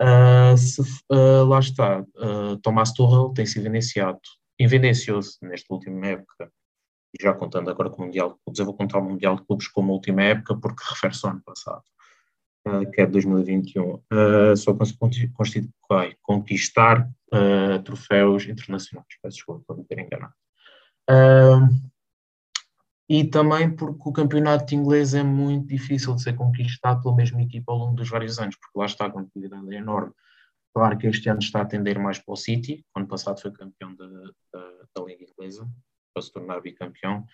Uh, 0.02 0.56
se, 0.56 0.82
uh, 1.10 1.44
lá 1.46 1.58
está, 1.58 2.00
uh, 2.00 2.56
Tomás 2.62 2.92
Tuchel 2.92 3.32
tem 3.32 3.46
sido 3.46 3.62
evidenciado, 3.62 4.20
evidenciou-se 4.58 5.38
nesta 5.42 5.72
última 5.72 6.06
época, 6.06 6.52
e 7.18 7.22
já 7.22 7.32
contando 7.32 7.70
agora 7.70 7.88
com 7.88 8.02
o 8.02 8.04
Mundial 8.04 8.32
de 8.32 8.38
Clubes, 8.44 8.58
eu 8.58 8.66
vou 8.66 8.76
contar 8.76 8.98
o 8.98 9.04
Mundial 9.04 9.36
de 9.36 9.46
Clubes 9.46 9.68
como 9.68 9.92
última 9.92 10.22
época 10.22 10.54
porque 10.58 10.84
refere-se 10.86 11.24
ao 11.24 11.32
ano 11.32 11.42
passado, 11.42 11.82
que 12.92 13.00
é 13.00 13.06
de 13.06 13.12
2021. 13.12 14.02
só 14.56 14.74
conseguiu 14.74 15.30
conquistar 16.22 17.08
troféus 17.84 18.46
internacionais, 18.46 19.06
peço 19.22 19.36
desculpa 19.36 19.64
por 19.66 19.78
me 19.78 19.84
ter 19.84 19.98
enganado 19.98 20.34
e 23.08 23.24
também 23.24 23.74
porque 23.74 24.08
o 24.08 24.12
campeonato 24.12 24.74
inglês 24.74 25.14
é 25.14 25.22
muito 25.22 25.68
difícil 25.68 26.14
de 26.14 26.22
ser 26.22 26.34
conquistado 26.34 27.02
pela 27.02 27.14
mesma 27.14 27.40
equipa 27.42 27.72
ao 27.72 27.78
longo 27.78 27.94
dos 27.94 28.08
vários 28.08 28.38
anos, 28.38 28.56
porque 28.56 28.78
lá 28.78 28.86
está 28.86 29.06
a 29.06 29.10
competitividade 29.10 29.74
é 29.74 29.78
enorme. 29.78 30.12
Claro 30.74 30.98
que 30.98 31.06
este 31.06 31.28
ano 31.28 31.38
está 31.38 31.62
a 31.62 31.64
tender 31.64 31.98
mais 31.98 32.18
para 32.18 32.32
o 32.32 32.36
City, 32.36 32.84
ano 32.94 33.06
passado 33.06 33.40
foi 33.40 33.52
campeão 33.52 33.94
da, 33.94 34.06
da 34.94 35.04
Liga 35.04 35.24
Inglesa, 35.24 35.68
para 36.12 36.22
se 36.22 36.32
tornar 36.32 36.60
bicampeão, 36.60 37.24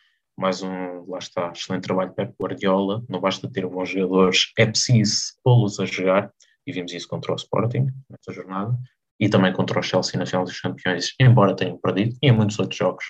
mais 0.43 0.61
um, 0.61 1.09
lá 1.09 1.19
está, 1.19 1.53
excelente 1.55 1.85
trabalho 1.85 2.11
de 2.11 2.17
Pep 2.17 2.35
Guardiola, 2.37 3.05
não 3.09 3.21
basta 3.21 3.49
ter 3.49 3.65
bons 3.65 3.91
jogadores, 3.91 4.53
é 4.59 4.67
preciso 4.67 5.35
pô-los 5.45 5.79
a 5.79 5.85
jogar, 5.85 6.33
e 6.67 6.73
vimos 6.73 6.93
isso 6.93 7.07
contra 7.07 7.33
o 7.33 7.37
Sporting, 7.37 7.87
nessa 8.11 8.33
jornada, 8.33 8.77
e 9.21 9.29
também 9.29 9.53
contra 9.53 9.79
o 9.79 9.83
Chelsea 9.83 10.19
na 10.19 10.27
final 10.27 10.43
dos 10.43 10.61
campeões, 10.61 11.15
embora 11.21 11.55
tenham 11.55 11.79
perdido, 11.79 12.17
e 12.21 12.27
em 12.27 12.33
muitos 12.33 12.59
outros 12.59 12.77
jogos. 12.77 13.05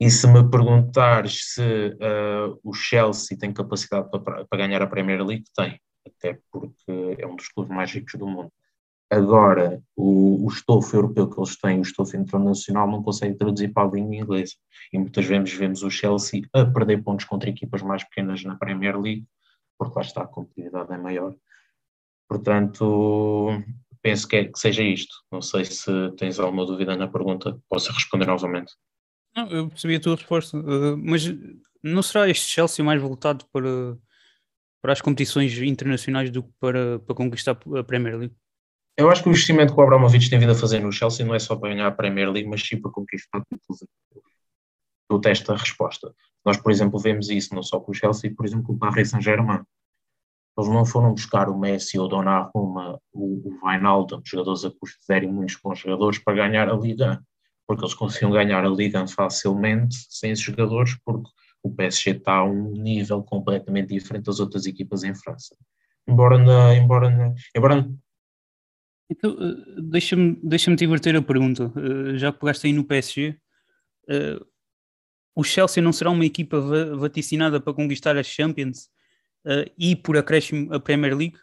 E 0.00 0.08
se 0.08 0.28
me 0.28 0.48
perguntares 0.48 1.54
se 1.54 1.62
uh, 1.62 2.60
o 2.62 2.72
Chelsea 2.72 3.36
tem 3.36 3.52
capacidade 3.52 4.08
para, 4.08 4.44
para 4.44 4.58
ganhar 4.58 4.80
a 4.82 4.86
Premier 4.86 5.26
League, 5.26 5.44
tem, 5.56 5.80
até 6.06 6.38
porque 6.52 7.16
é 7.18 7.26
um 7.26 7.34
dos 7.34 7.48
clubes 7.48 7.74
mais 7.74 7.90
ricos 7.90 8.14
do 8.16 8.28
mundo. 8.28 8.52
Agora, 9.10 9.82
o, 9.96 10.46
o 10.46 10.48
estofo 10.48 10.96
europeu 10.96 11.28
que 11.28 11.38
eles 11.38 11.56
têm, 11.56 11.80
o 11.80 11.82
estofo 11.82 12.16
internacional, 12.16 12.88
não 12.88 13.02
consegue 13.02 13.34
traduzir 13.36 13.72
para 13.72 13.88
a 13.88 13.90
língua 13.90 14.14
inglesa. 14.14 14.54
E 14.92 14.98
muitas 14.98 15.24
vezes 15.24 15.52
vemos 15.52 15.82
o 15.82 15.90
Chelsea 15.90 16.42
a 16.54 16.64
perder 16.64 17.02
pontos 17.02 17.24
contra 17.24 17.50
equipas 17.50 17.82
mais 17.82 18.04
pequenas 18.04 18.44
na 18.44 18.54
Premier 18.54 18.98
League, 19.00 19.26
porque 19.76 19.94
lá 19.96 20.02
está 20.02 20.22
a 20.22 20.28
competitividade 20.28 20.92
é 20.92 20.96
maior. 20.96 21.34
Portanto, 22.28 23.48
penso 24.00 24.28
que, 24.28 24.36
é, 24.36 24.44
que 24.44 24.58
seja 24.58 24.82
isto. 24.82 25.12
Não 25.32 25.42
sei 25.42 25.64
se 25.64 25.90
tens 26.16 26.38
alguma 26.38 26.64
dúvida 26.64 26.96
na 26.96 27.08
pergunta, 27.08 27.60
posso 27.68 27.92
responder 27.92 28.26
novamente. 28.26 28.72
Não, 29.34 29.48
eu 29.48 29.68
percebi 29.68 29.96
a 29.96 30.00
tua 30.00 30.14
resposta, 30.14 30.56
uh, 30.56 30.96
mas 30.96 31.24
não 31.82 32.02
será 32.02 32.28
este 32.28 32.48
Chelsea 32.48 32.84
mais 32.84 33.00
voltado 33.00 33.44
para, 33.52 33.96
para 34.80 34.92
as 34.92 35.00
competições 35.00 35.56
internacionais 35.58 36.30
do 36.30 36.44
que 36.44 36.52
para, 36.60 37.00
para 37.00 37.14
conquistar 37.14 37.58
a 37.76 37.84
Premier 37.84 38.16
League? 38.16 38.34
Eu 39.00 39.10
acho 39.10 39.22
que 39.22 39.28
o 39.28 39.30
investimento 39.30 39.74
que 39.74 39.80
o 39.80 39.82
Abramovich 39.82 40.28
tem 40.28 40.38
vindo 40.38 40.52
a 40.52 40.54
fazer 40.54 40.80
no 40.80 40.92
Chelsea 40.92 41.24
não 41.24 41.34
é 41.34 41.38
só 41.38 41.56
para 41.56 41.70
ganhar 41.70 41.86
a 41.86 41.92
Premier 41.92 42.30
League, 42.30 42.48
mas 42.48 42.66
sim 42.66 42.80
para 42.80 42.90
conquistar 42.90 43.40
títulos. 43.52 43.84
Eu 45.10 45.18
testo 45.18 45.52
a 45.52 45.56
resposta. 45.56 46.14
Nós, 46.44 46.56
por 46.56 46.70
exemplo, 46.70 46.98
vemos 46.98 47.30
isso 47.30 47.54
não 47.54 47.62
só 47.62 47.80
com 47.80 47.92
o 47.92 47.94
Chelsea, 47.94 48.32
por 48.34 48.46
exemplo, 48.46 48.64
com 48.64 48.72
o 48.74 48.78
Paris 48.78 49.10
Saint-Germain. 49.10 49.62
Eles 50.58 50.70
não 50.70 50.84
foram 50.84 51.12
buscar 51.12 51.48
o 51.48 51.58
Messi 51.58 51.98
ou 51.98 52.04
o 52.04 52.08
Donnarumma, 52.08 53.00
o, 53.12 53.48
o 53.48 53.66
Wijnaldum, 53.66 54.20
jogadores 54.24 54.64
a 54.64 54.70
custo 54.70 54.98
zero 55.06 55.24
e 55.24 55.28
muitos 55.28 55.56
bons 55.56 55.78
jogadores 55.78 56.18
para 56.18 56.34
ganhar 56.34 56.68
a 56.68 56.74
Liga 56.74 57.22
porque 57.70 57.84
eles 57.84 57.94
conseguiam 57.94 58.32
ganhar 58.32 58.64
a 58.64 58.68
Liga 58.68 59.06
facilmente 59.06 59.94
sem 60.08 60.32
esses 60.32 60.44
jogadores, 60.44 60.96
porque 61.04 61.30
o 61.62 61.72
PSG 61.72 62.10
está 62.10 62.38
a 62.38 62.44
um 62.44 62.72
nível 62.72 63.22
completamente 63.22 63.94
diferente 63.94 64.24
das 64.24 64.40
outras 64.40 64.66
equipas 64.66 65.04
em 65.04 65.14
França. 65.14 65.54
Embora 66.04 66.36
na, 66.36 66.74
embora 66.74 67.08
na, 67.08 67.32
embora 67.56 67.88
então, 69.10 69.32
eh, 69.32 69.80
deixa-me 69.82 70.38
deixa 70.42 70.74
te 70.76 70.84
inverter 70.84 71.16
a 71.16 71.22
pergunta. 71.22 71.72
Eh, 71.76 72.16
já 72.16 72.32
que 72.32 72.38
pegaste 72.38 72.68
aí 72.68 72.72
no 72.72 72.84
PSG, 72.84 73.36
eh, 74.08 74.40
o 75.34 75.42
Chelsea 75.42 75.82
não 75.82 75.92
será 75.92 76.10
uma 76.10 76.24
equipa 76.24 76.60
vaticinada 76.96 77.60
para 77.60 77.74
conquistar 77.74 78.16
as 78.16 78.26
Champions 78.26 78.90
e 79.78 79.96
por 79.96 80.18
acréscimo 80.18 80.72
a 80.74 80.78
Premier 80.78 81.16
League? 81.16 81.38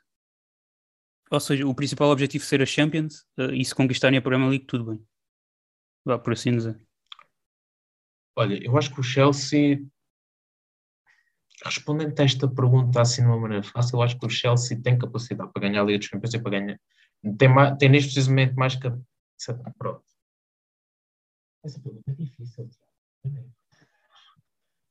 Ou 1.32 1.40
seja, 1.40 1.66
o 1.66 1.74
principal 1.74 2.10
objetivo 2.10 2.44
ser 2.44 2.62
a 2.62 2.66
Champions 2.66 3.26
e 3.54 3.66
se 3.66 3.74
conquistarem 3.74 4.20
a 4.20 4.22
Premier 4.22 4.50
League, 4.50 4.66
tudo 4.66 4.86
bem. 4.86 5.04
Vá 6.06 6.20
por 6.20 6.34
assim 6.34 6.56
dizer. 6.56 6.80
Olha, 8.36 8.64
eu 8.64 8.78
acho 8.78 8.94
que 8.94 9.00
o 9.00 9.04
Chelsea, 9.04 9.82
respondendo 11.66 12.20
a 12.20 12.24
esta 12.24 12.48
pergunta 12.48 13.02
assim 13.02 13.24
de 13.24 13.28
uma 13.28 13.40
maneira 13.40 13.64
fácil, 13.64 13.98
eu 13.98 14.04
acho 14.04 14.20
que 14.20 14.26
o 14.26 14.30
Chelsea 14.30 14.80
tem 14.80 15.00
capacidade 15.00 15.52
para 15.52 15.62
ganhar 15.62 15.82
a 15.82 15.86
Liga 15.86 15.98
dos 15.98 16.08
Campeões 16.10 16.34
e 16.36 16.40
para 16.40 16.52
ganhar. 16.52 16.80
Tem, 17.38 17.48
mais, 17.48 17.78
tem 17.78 17.90
neste 17.90 18.14
precisamente 18.14 18.56
mais 18.56 18.76
capacidade. 18.76 19.76
Pronto. 19.78 20.04
Essa 21.64 21.80
pergunta 21.80 22.12
é 22.12 22.14
difícil. 22.14 22.70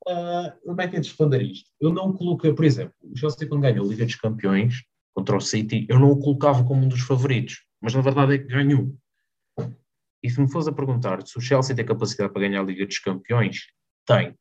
Uh, 0.09 0.53
como 0.65 0.81
é 0.81 0.89
que 0.89 0.97
é 0.97 1.01
de 1.01 1.09
responder 1.09 1.43
isto? 1.43 1.71
Eu 1.81 1.93
não 1.93 2.13
coloquei, 2.13 2.55
por 2.55 2.65
exemplo, 2.65 2.95
o 3.03 3.17
Chelsea 3.17 3.49
quando 3.49 3.63
ganhou 3.63 3.85
a 3.85 3.89
Liga 3.89 4.05
dos 4.05 4.15
Campeões 4.15 4.85
contra 5.15 5.37
o 5.37 5.41
City, 5.41 5.87
eu 5.89 5.99
não 5.99 6.11
o 6.11 6.19
colocava 6.19 6.65
como 6.65 6.85
um 6.85 6.89
dos 6.89 7.01
favoritos, 7.01 7.65
mas 7.81 7.95
na 7.95 8.03
verdade 8.03 8.35
é 8.35 8.39
que 8.39 8.45
ganhou. 8.45 8.97
E 10.23 10.31
se 10.31 10.41
me 10.41 10.51
fores 10.51 10.69
a 10.69 10.73
perguntar 10.73 11.27
se 11.27 11.37
o 11.37 11.41
Chelsea 11.41 11.75
tem 11.75 11.85
capacidade 11.85 12.33
para 12.33 12.43
ganhar 12.43 12.61
a 12.61 12.65
Liga 12.65 12.87
dos 12.87 12.99
Campeões, 12.99 13.67
tem. 14.07 14.37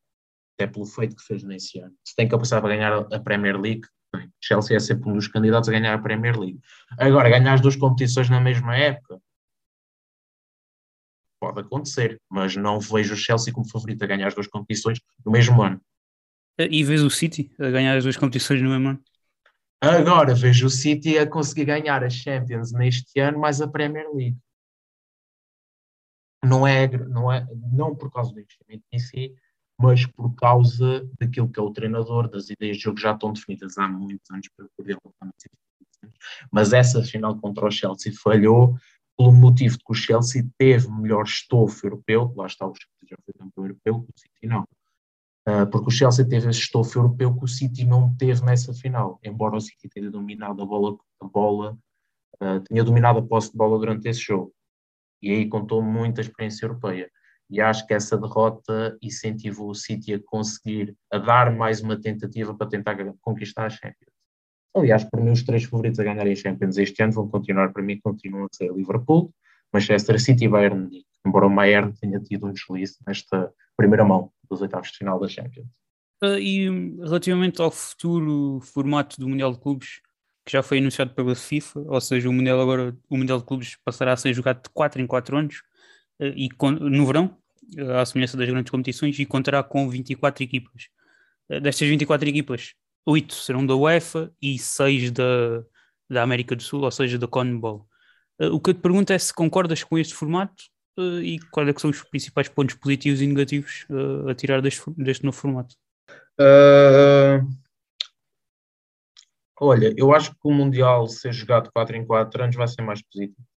Até 0.57 0.71
pelo 0.71 0.85
feito 0.85 1.15
que 1.15 1.23
fez 1.23 1.43
nesse 1.43 1.79
ano. 1.79 1.93
Se 2.05 2.15
tem 2.15 2.27
capacidade 2.27 2.61
para 2.61 2.75
ganhar 2.75 2.93
a 3.13 3.19
Premier 3.19 3.59
League, 3.59 3.87
tem. 4.17 4.31
Chelsea 4.39 4.75
é 4.75 4.79
sempre 4.79 5.09
um 5.09 5.13
dos 5.13 5.27
candidatos 5.27 5.69
a 5.69 5.71
ganhar 5.71 5.93
a 5.93 6.01
Premier 6.01 6.37
League. 6.37 6.59
Agora, 6.97 7.29
ganhar 7.29 7.53
as 7.53 7.61
duas 7.61 7.75
competições 7.75 8.29
na 8.29 8.39
mesma 8.39 8.75
época, 8.75 9.19
pode 11.39 11.59
acontecer, 11.59 12.19
mas 12.29 12.55
não 12.55 12.79
vejo 12.79 13.13
o 13.13 13.17
Chelsea 13.17 13.53
como 13.53 13.69
favorito 13.69 14.03
a 14.03 14.07
ganhar 14.07 14.27
as 14.27 14.33
duas 14.33 14.47
competições 14.47 14.99
no 15.25 15.31
mesmo 15.31 15.61
ano. 15.61 15.79
E 16.57 16.83
vês 16.83 17.03
o 17.03 17.09
City 17.09 17.51
a 17.59 17.69
ganhar 17.69 17.97
as 17.97 18.03
duas 18.03 18.17
competições 18.17 18.61
no 18.61 18.69
mesmo 18.69 18.89
ano? 18.89 19.03
Agora 19.81 20.33
vejo 20.33 20.67
o 20.67 20.69
City 20.69 21.17
a 21.17 21.27
conseguir 21.27 21.65
ganhar 21.65 22.03
a 22.03 22.09
Champions 22.09 22.71
neste 22.71 23.19
ano, 23.19 23.39
mais 23.39 23.61
a 23.61 23.67
Premier 23.67 24.09
League 24.13 24.37
não 26.45 26.65
é, 26.65 26.87
não 26.87 27.31
é 27.31 27.45
não 27.71 27.95
por 27.95 28.11
causa 28.11 28.31
do 28.31 28.39
investimento 28.39 28.83
em 28.91 28.99
si, 28.99 29.35
mas 29.77 30.05
por 30.05 30.33
causa 30.35 31.07
daquilo 31.19 31.49
que 31.49 31.59
é 31.59 31.63
o 31.63 31.71
treinador, 31.71 32.29
das 32.29 32.49
ideias 32.49 32.77
de 32.77 32.83
jogo 32.83 32.99
já 32.99 33.11
estão 33.11 33.33
definidas 33.33 33.77
há 33.77 33.87
muitos 33.87 34.29
anos 34.31 34.47
para 34.55 34.67
poder 34.77 34.97
mas 36.51 36.71
essa 36.73 37.03
final 37.03 37.35
contra 37.37 37.65
o 37.65 37.71
Chelsea 37.71 38.13
falhou 38.13 38.75
pelo 39.17 39.31
motivo 39.31 39.77
de 39.77 39.83
que 39.83 39.91
o 39.91 39.95
Chelsea 39.95 40.45
teve 40.57 40.89
melhor 40.89 41.23
estofo 41.23 41.85
europeu, 41.85 42.33
lá 42.35 42.45
está 42.45 42.65
o 42.65 42.73
Chelsea 42.73 43.09
já 43.09 43.15
foi 43.23 43.33
campeão 43.33 43.65
europeu, 43.65 43.95
o 43.95 44.19
City 44.19 44.47
não. 44.47 44.67
Uh, 45.47 45.65
porque 45.71 45.87
o 45.87 45.91
Chelsea 45.91 46.27
teve 46.27 46.49
esse 46.49 46.59
estofo 46.59 46.97
europeu 46.97 47.35
que 47.35 47.45
o 47.45 47.47
City 47.47 47.85
não 47.85 48.15
teve 48.15 48.43
nessa 48.43 48.73
final, 48.73 49.19
embora 49.23 49.55
o 49.55 49.61
City 49.61 49.87
tenha 49.87 50.09
dominado 50.09 50.61
a 50.61 50.65
bola, 50.65 50.97
a 51.21 51.25
bola 51.25 51.77
uh, 52.41 52.59
tenha 52.67 52.83
dominado 52.83 53.19
a 53.19 53.21
posse 53.21 53.51
de 53.51 53.57
bola 53.57 53.77
durante 53.77 54.07
esse 54.07 54.21
jogo 54.21 54.53
e 55.21 55.31
aí 55.31 55.47
contou 55.47 55.81
muita 55.81 56.21
experiência 56.21 56.65
europeia. 56.65 57.09
E 57.49 57.61
acho 57.61 57.85
que 57.85 57.93
essa 57.93 58.17
derrota 58.17 58.97
incentivou 59.01 59.69
o 59.69 59.75
City 59.75 60.13
a 60.13 60.19
conseguir, 60.19 60.95
a 61.11 61.17
dar 61.17 61.55
mais 61.55 61.81
uma 61.81 61.99
tentativa 61.99 62.53
para 62.55 62.67
tentar 62.67 62.95
conquistar 63.21 63.65
a 63.65 63.69
Champions. 63.69 64.13
Aliás, 64.75 65.03
para 65.03 65.21
mim, 65.21 65.31
os 65.31 65.43
três 65.43 65.63
favoritos 65.63 65.99
a 65.99 66.03
ganharem 66.03 66.33
a 66.33 66.35
Champions 66.35 66.77
este 66.77 67.01
ano 67.03 67.13
vão 67.13 67.27
continuar, 67.27 67.71
para 67.71 67.83
mim, 67.83 67.99
continuam 68.03 68.45
a 68.45 68.47
ser 68.51 68.73
Liverpool, 68.73 69.31
Manchester 69.71 70.19
City 70.19 70.45
e 70.45 70.49
Bayern 70.49 70.89
embora 71.25 71.47
o 71.47 71.49
Bayern 71.49 71.93
tenha 71.99 72.19
tido 72.19 72.45
um 72.45 72.53
deslize 72.53 72.97
nesta 73.05 73.51
primeira 73.75 74.05
mão 74.05 74.31
dos 74.49 74.61
oitavos 74.61 74.91
de 74.91 74.97
final 74.97 75.19
da 75.19 75.27
Champions. 75.27 75.67
Uh, 76.23 76.37
e 76.37 76.69
relativamente 76.99 77.61
ao 77.61 77.71
futuro 77.71 78.59
formato 78.61 79.19
do 79.19 79.27
Mundial 79.27 79.51
de 79.51 79.59
Clubes, 79.59 80.01
que 80.45 80.51
já 80.51 80.61
foi 80.61 80.77
anunciado 80.77 81.13
pela 81.13 81.35
FIFA, 81.35 81.79
ou 81.79 81.99
seja, 81.99 82.29
o 82.29 82.33
Mundial 82.33 82.61
agora, 82.61 82.95
o 83.09 83.17
Mundial 83.17 83.39
de 83.39 83.45
Clubes 83.45 83.77
passará 83.83 84.13
a 84.13 84.17
ser 84.17 84.33
jogado 84.33 84.61
de 84.63 84.69
4 84.69 85.01
em 85.01 85.07
4 85.07 85.37
anos 85.37 85.63
e 86.19 86.49
no 86.79 87.05
verão, 87.05 87.37
eh, 87.77 87.99
à 87.99 88.05
semelhança 88.05 88.37
das 88.37 88.49
grandes 88.49 88.71
competições, 88.71 89.17
e 89.19 89.25
contará 89.25 89.63
com 89.63 89.89
24 89.89 90.43
equipas. 90.43 90.89
Eh, 91.49 91.59
destas 91.59 91.87
24 91.87 92.27
equipas, 92.29 92.73
8 93.05 93.33
serão 93.33 93.65
da 93.65 93.75
UEFA 93.75 94.31
e 94.41 94.57
6 94.57 95.11
da, 95.11 95.63
da 96.09 96.23
América 96.23 96.55
do 96.55 96.63
Sul, 96.63 96.81
ou 96.83 96.91
seja, 96.91 97.17
da 97.17 97.27
CONMEBOL. 97.27 97.87
O 98.51 98.59
que 98.59 98.71
eu 98.71 98.73
te 98.73 98.81
pergunto 98.81 99.13
é 99.13 99.17
se 99.17 99.33
concordas 99.33 99.81
com 99.83 99.97
este 99.97 100.13
formato 100.13 100.63
e 101.23 101.39
quais 101.51 101.69
é 101.69 101.73
são 101.79 101.89
os 101.89 102.03
principais 102.03 102.49
pontos 102.49 102.75
positivos 102.75 103.21
e 103.21 103.27
negativos 103.27 103.85
a 104.29 104.35
tirar 104.35 104.61
deste, 104.61 104.83
deste 104.97 105.23
novo 105.23 105.37
formato. 105.37 105.73
Uh, 106.37 107.47
Olha, 109.59 109.93
eu 109.97 110.13
acho 110.13 110.31
que 110.31 110.39
o 110.43 110.51
Mundial 110.51 111.07
ser 111.07 111.31
jogado 111.31 111.71
4 111.73 111.95
em 111.95 112.05
4 112.05 112.43
anos 112.43 112.55
vai 112.55 112.67
ser 112.67 112.81
mais 112.81 113.01
positivo. 113.01 113.47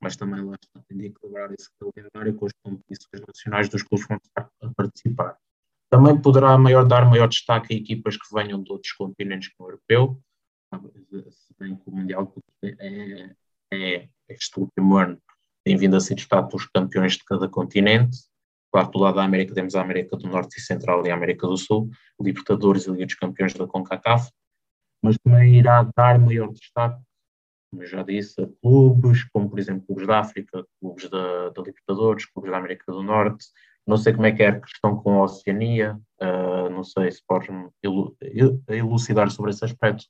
Mas 0.00 0.16
também 0.16 0.42
lá 0.42 0.54
está, 0.60 0.80
tem 0.88 0.96
de 0.96 1.06
equilibrar 1.06 1.52
esse 1.52 1.68
calendário 1.78 2.34
com 2.34 2.46
as 2.46 2.52
competições 2.62 3.22
nacionais 3.26 3.68
dos 3.68 3.82
clubes 3.82 4.06
vão 4.08 4.16
estar 4.16 4.50
a 4.62 4.74
participar. 4.74 5.36
Também 5.90 6.20
poderá 6.20 6.56
maior, 6.56 6.86
dar 6.86 7.04
maior 7.04 7.28
destaque 7.28 7.74
a 7.74 7.76
equipas 7.76 8.16
que 8.16 8.34
venham 8.34 8.62
de 8.62 8.72
outros 8.72 8.92
continentes 8.92 9.48
que 9.48 9.54
o 9.58 9.66
europeu, 9.66 10.20
se 11.30 11.54
bem 11.58 11.76
que 11.76 11.82
o 11.86 11.92
Mundial 11.92 12.32
é, 12.62 13.34
é, 13.72 14.08
este 14.28 14.58
último 14.58 14.96
ano 14.96 15.20
tem 15.64 15.76
vindo 15.76 15.96
a 15.96 16.00
ser 16.00 16.14
destaque 16.14 16.48
pelos 16.48 16.66
campeões 16.66 17.14
de 17.14 17.24
cada 17.24 17.48
continente. 17.48 18.16
Claro, 18.72 18.90
do 18.90 18.98
lado 19.00 19.16
da 19.16 19.24
América 19.24 19.52
temos 19.52 19.74
a 19.74 19.82
América 19.82 20.16
do 20.16 20.28
Norte 20.28 20.58
e 20.58 20.60
Central 20.62 21.04
e 21.04 21.10
a 21.10 21.14
América 21.14 21.46
do 21.46 21.56
Sul, 21.56 21.90
Libertadores 22.20 22.86
e 22.86 22.90
Liga 22.90 23.04
dos 23.04 23.16
Campeões 23.16 23.52
da 23.52 23.66
CONCACAF 23.66 24.30
mas 25.02 25.16
também 25.18 25.56
irá 25.56 25.82
dar 25.96 26.18
maior 26.18 26.52
destaque, 26.52 27.02
como 27.70 27.84
já 27.86 28.02
disse, 28.02 28.40
a 28.42 28.48
clubes, 28.60 29.24
como 29.32 29.48
por 29.48 29.58
exemplo 29.58 29.86
clubes 29.86 30.06
da 30.06 30.20
África, 30.20 30.64
clubes 30.80 31.08
da, 31.08 31.50
da 31.50 31.62
Libertadores, 31.62 32.26
clubes 32.26 32.50
da 32.50 32.58
América 32.58 32.92
do 32.92 33.02
Norte. 33.02 33.46
Não 33.86 33.96
sei 33.96 34.12
como 34.12 34.26
é 34.26 34.32
que 34.32 34.42
é 34.42 34.48
a 34.48 34.60
questão 34.60 34.96
com 34.96 35.20
a 35.20 35.24
Oceania, 35.24 35.98
uh, 36.20 36.70
não 36.70 36.84
sei 36.84 37.10
se 37.10 37.22
podes 37.26 37.48
elucidar 38.68 39.30
sobre 39.30 39.50
esse 39.50 39.64
aspecto. 39.64 40.04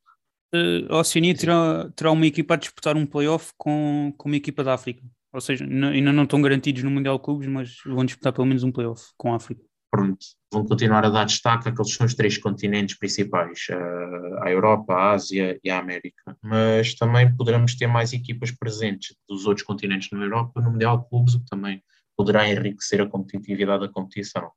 Uh, 0.53 0.93
a 0.93 0.99
Oceania 0.99 1.35
terá, 1.35 1.89
terá 1.95 2.11
uma 2.11 2.27
equipa 2.27 2.55
a 2.55 2.57
disputar 2.57 2.97
um 2.97 3.07
playoff 3.07 3.53
com, 3.57 4.13
com 4.17 4.29
uma 4.29 4.37
equipa 4.37 4.65
da 4.65 4.75
África. 4.75 5.03
Ou 5.33 5.41
seja, 5.41 5.65
ainda 5.65 6.13
não 6.13 6.25
estão 6.25 6.43
garantidos 6.43 6.83
no 6.83 6.91
Mundial 6.91 7.17
de 7.17 7.25
Clubes, 7.25 7.47
mas 7.47 7.77
vão 7.87 8.05
disputar 8.05 8.33
pelo 8.33 8.47
menos 8.47 8.65
um 8.65 8.73
playoff 8.73 9.13
com 9.17 9.33
a 9.33 9.37
África. 9.37 9.63
Pronto, 9.91 10.25
vão 10.53 10.65
continuar 10.65 11.05
a 11.05 11.11
dar 11.11 11.25
destaque 11.25 11.69
àqueles 11.69 11.93
são 11.93 12.07
os 12.07 12.15
três 12.15 12.39
continentes 12.39 12.97
principais, 12.97 13.67
uh, 13.71 14.43
a 14.43 14.51
Europa, 14.51 14.95
a 14.95 15.13
Ásia 15.13 15.59
e 15.63 15.71
a 15.71 15.79
América. 15.79 16.37
Mas 16.43 16.95
também 16.95 17.35
poderemos 17.35 17.75
ter 17.75 17.87
mais 17.87 18.13
equipas 18.13 18.51
presentes 18.51 19.17
dos 19.29 19.47
outros 19.47 19.67
continentes 19.67 20.09
na 20.13 20.25
Europa 20.25 20.61
no 20.61 20.71
Mundial 20.71 20.99
de 20.99 21.09
Clubes, 21.09 21.35
o 21.35 21.41
que 21.41 21.47
também 21.47 21.83
poderá 22.17 22.49
enriquecer 22.49 23.01
a 23.01 23.09
competitividade 23.09 23.87
da 23.87 23.93
competição. 23.93 24.51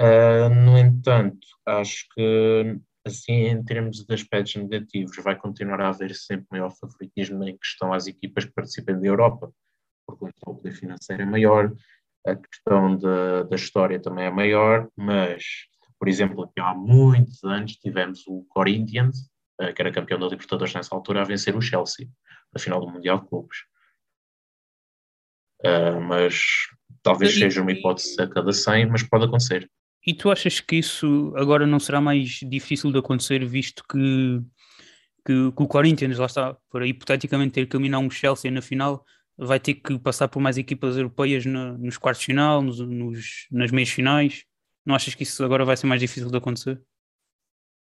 Uh, 0.00 0.48
no 0.64 0.78
entanto, 0.78 1.46
acho 1.66 2.06
que 2.14 2.80
assim, 3.08 3.48
em 3.48 3.62
termos 3.64 4.04
de 4.04 4.14
aspectos 4.14 4.54
negativos, 4.56 5.16
vai 5.22 5.34
continuar 5.36 5.80
a 5.80 5.88
haver 5.88 6.14
sempre 6.14 6.46
maior 6.50 6.70
favoritismo 6.70 7.42
em 7.44 7.56
questão 7.56 7.92
às 7.92 8.06
equipas 8.06 8.44
que 8.44 8.52
participem 8.52 9.00
da 9.00 9.06
Europa, 9.06 9.50
porque 10.06 10.26
o 10.46 10.54
poder 10.54 10.72
financeiro 10.72 11.22
é 11.22 11.26
maior, 11.26 11.74
a 12.26 12.36
questão 12.36 12.96
da, 12.96 13.42
da 13.44 13.56
história 13.56 14.00
também 14.00 14.26
é 14.26 14.30
maior, 14.30 14.88
mas, 14.96 15.44
por 15.98 16.08
exemplo, 16.08 16.44
aqui 16.44 16.60
há 16.60 16.74
muitos 16.74 17.42
anos 17.44 17.76
tivemos 17.76 18.26
o 18.26 18.44
Corinthians, 18.48 19.30
eh, 19.60 19.72
que 19.72 19.82
era 19.82 19.92
campeão 19.92 20.18
da 20.18 20.28
Libertadores 20.28 20.74
nessa 20.74 20.94
altura, 20.94 21.22
a 21.22 21.24
vencer 21.24 21.56
o 21.56 21.62
Chelsea, 21.62 22.08
na 22.52 22.60
final 22.60 22.80
do 22.80 22.90
Mundial 22.90 23.20
de 23.20 23.28
Clubes. 23.28 23.58
Uh, 25.64 26.00
mas 26.00 26.68
talvez 27.02 27.34
e, 27.34 27.40
seja 27.40 27.60
uma 27.60 27.72
hipótese 27.72 28.20
a 28.20 28.28
cada 28.28 28.52
100, 28.52 28.86
mas 28.86 29.02
pode 29.02 29.24
acontecer. 29.24 29.68
E 30.06 30.14
tu 30.14 30.30
achas 30.30 30.60
que 30.60 30.76
isso 30.76 31.32
agora 31.36 31.66
não 31.66 31.80
será 31.80 32.00
mais 32.00 32.40
difícil 32.48 32.92
de 32.92 32.98
acontecer, 32.98 33.44
visto 33.44 33.82
que, 33.90 34.40
que, 35.26 35.52
que 35.52 35.62
o 35.62 35.66
Corinthians, 35.66 36.16
lá 36.18 36.26
está, 36.26 36.56
para 36.70 36.86
hipoteticamente 36.86 37.54
ter 37.54 37.66
que 37.66 37.76
eliminar 37.76 38.00
um 38.00 38.10
Chelsea 38.10 38.50
na 38.50 38.62
final, 38.62 39.04
vai 39.38 39.60
ter 39.60 39.74
que 39.74 39.98
passar 39.98 40.26
por 40.28 40.40
mais 40.40 40.58
equipas 40.58 40.96
europeias 40.96 41.46
no, 41.46 41.78
nos 41.78 41.96
quartos 41.96 42.20
de 42.20 42.26
final, 42.26 42.60
nos, 42.60 42.80
nos, 42.80 43.46
nas 43.50 43.70
meias 43.70 43.88
finais. 43.88 44.44
Não 44.84 44.94
achas 44.94 45.14
que 45.14 45.22
isso 45.22 45.44
agora 45.44 45.64
vai 45.64 45.76
ser 45.76 45.86
mais 45.86 46.00
difícil 46.00 46.30
de 46.30 46.36
acontecer? 46.36 46.80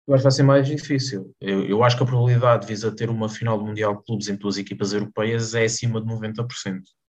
Eu 0.07 0.13
acho 0.13 0.21
que 0.21 0.23
vai 0.23 0.31
ser 0.31 0.43
mais 0.43 0.67
difícil. 0.67 1.35
Eu, 1.41 1.65
eu 1.65 1.83
acho 1.83 1.97
que 1.97 2.03
a 2.03 2.05
probabilidade 2.05 2.61
de 2.61 2.67
visa 2.67 2.95
ter 2.95 3.09
uma 3.09 3.27
final 3.27 3.57
do 3.57 3.65
Mundial 3.65 3.97
de 3.97 4.03
Clubes 4.03 4.29
em 4.29 4.35
duas 4.35 4.57
equipas 4.57 4.93
europeias 4.93 5.53
é 5.53 5.65
acima 5.65 5.99
de 5.99 6.07
90%, 6.07 6.47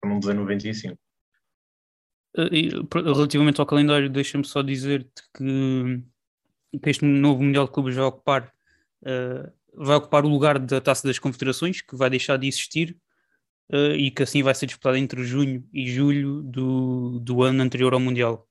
para 0.02 0.10
não 0.10 0.20
dizer 0.20 0.36
95%. 0.36 0.98
Eh, 2.38 2.70
relativamente 2.94 3.60
ao 3.60 3.66
calendário, 3.66 4.10
deixa-me 4.10 4.46
só 4.46 4.62
dizer-te 4.62 5.24
que, 5.36 6.02
que, 6.82 6.90
este 6.90 7.06
novo 7.06 7.44
Mundial 7.44 7.66
de 7.66 7.72
Clubes 7.72 7.96
vai 7.96 8.06
ocupar, 8.06 8.52
uh, 9.04 9.52
vai 9.74 9.98
ocupar 9.98 10.26
o 10.26 10.30
lugar 10.30 10.58
da 10.58 10.82
Taça 10.82 11.08
das 11.08 11.20
Confederações, 11.20 11.82
que 11.82 11.96
vai 11.96 12.10
deixar 12.10 12.38
de 12.38 12.48
existir, 12.48 12.98
uh, 13.72 13.96
e 13.96 14.12
que 14.12 14.24
assim 14.24 14.44
vai 14.44 14.54
ser 14.54 14.66
disputada 14.66 15.00
entre 15.00 15.24
junho 15.24 15.64
e 15.74 15.90
julho 15.90 16.42
do, 16.44 17.20
do 17.20 17.44
ano 17.44 17.64
anterior 17.64 17.94
ao 17.94 18.00
Mundial, 18.00 18.48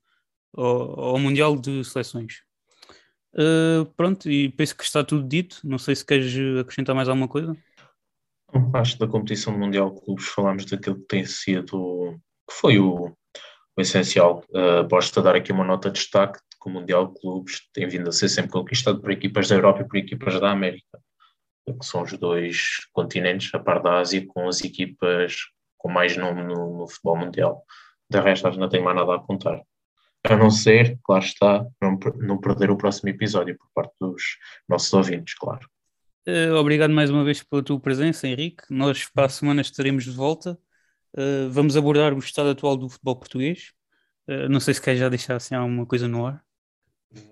ao, 0.56 1.00
ao 1.00 1.18
Mundial 1.18 1.56
de 1.56 1.84
Seleções. 1.84 2.42
Uh, 3.34 3.84
pronto, 3.96 4.28
e 4.28 4.48
penso 4.48 4.76
que 4.76 4.82
está 4.82 5.04
tudo 5.04 5.28
dito. 5.28 5.60
Não 5.62 5.78
sei 5.78 5.94
se 5.94 6.04
queres 6.04 6.34
acrescentar 6.58 6.94
mais 6.94 7.08
alguma 7.08 7.28
coisa. 7.28 7.56
Acho 8.74 8.94
que 8.94 8.98
da 8.98 9.06
competição 9.06 9.56
mundial 9.56 9.94
de 9.94 10.00
clubes 10.00 10.26
falámos 10.26 10.64
daquilo 10.64 10.96
que 10.96 11.06
tem 11.06 11.24
sido, 11.24 12.20
que 12.48 12.54
foi 12.54 12.80
o, 12.80 13.12
o 13.76 13.80
essencial. 13.80 14.42
Uh, 14.50 14.82
Basta 14.88 15.22
dar 15.22 15.36
aqui 15.36 15.52
uma 15.52 15.64
nota 15.64 15.88
de 15.88 16.00
destaque 16.00 16.40
de 16.50 16.58
que 16.60 16.68
o 16.68 16.72
Mundial 16.72 17.06
de 17.06 17.20
Clubes 17.20 17.60
tem 17.72 17.86
vindo 17.86 18.08
a 18.08 18.12
ser 18.12 18.28
sempre 18.28 18.50
conquistado 18.50 19.00
por 19.00 19.12
equipas 19.12 19.48
da 19.48 19.54
Europa 19.54 19.82
e 19.82 19.88
por 19.88 19.96
equipas 19.98 20.40
da 20.40 20.50
América 20.50 21.00
que 21.66 21.86
são 21.86 22.02
os 22.02 22.12
dois 22.12 22.86
continentes, 22.92 23.54
a 23.54 23.58
par 23.58 23.82
da 23.82 23.98
Ásia, 23.98 24.24
com 24.26 24.48
as 24.48 24.62
equipas 24.62 25.36
com 25.78 25.88
mais 25.90 26.16
nome 26.16 26.42
no, 26.42 26.78
no 26.78 26.88
futebol 26.88 27.16
mundial. 27.16 27.64
De 28.08 28.20
resto, 28.20 28.46
acho 28.46 28.56
que 28.56 28.60
não 28.60 28.68
tenho 28.68 28.84
mais 28.84 28.96
nada 28.96 29.12
a 29.12 29.16
apontar. 29.16 29.62
A 30.24 30.36
não 30.36 30.50
ser, 30.50 30.98
claro 31.02 31.24
está, 31.24 31.66
não, 31.80 31.98
não 32.18 32.38
perder 32.38 32.70
o 32.70 32.76
próximo 32.76 33.08
episódio 33.08 33.56
por 33.56 33.68
parte 33.74 33.94
dos 33.98 34.22
nossos 34.68 34.92
ouvintes, 34.92 35.34
claro. 35.34 35.66
Uh, 36.28 36.54
obrigado 36.54 36.92
mais 36.92 37.08
uma 37.08 37.24
vez 37.24 37.42
pela 37.42 37.62
tua 37.62 37.80
presença, 37.80 38.28
Henrique. 38.28 38.62
Nós 38.68 39.08
para 39.08 39.26
a 39.26 39.28
semana 39.28 39.62
estaremos 39.62 40.04
de 40.04 40.10
volta. 40.10 40.58
Uh, 41.16 41.48
vamos 41.50 41.76
abordar 41.76 42.12
o 42.12 42.18
estado 42.18 42.50
atual 42.50 42.76
do 42.76 42.88
futebol 42.90 43.16
português. 43.16 43.72
Uh, 44.28 44.48
não 44.50 44.60
sei 44.60 44.74
se 44.74 44.82
quer 44.82 44.96
já 44.96 45.08
deixar 45.08 45.36
assim 45.36 45.54
alguma 45.54 45.86
coisa 45.86 46.06
no 46.06 46.26
ar. 46.26 46.44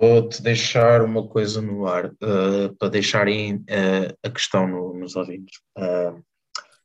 Vou-te 0.00 0.42
deixar 0.42 1.02
uma 1.02 1.26
coisa 1.26 1.62
no 1.62 1.86
ar 1.86 2.06
uh, 2.06 2.74
para 2.78 2.88
deixarem 2.88 3.56
uh, 3.56 4.16
a 4.24 4.30
questão 4.30 4.66
no, 4.66 4.92
nos 4.94 5.14
ouvintes. 5.14 5.60
Uh, 5.76 6.20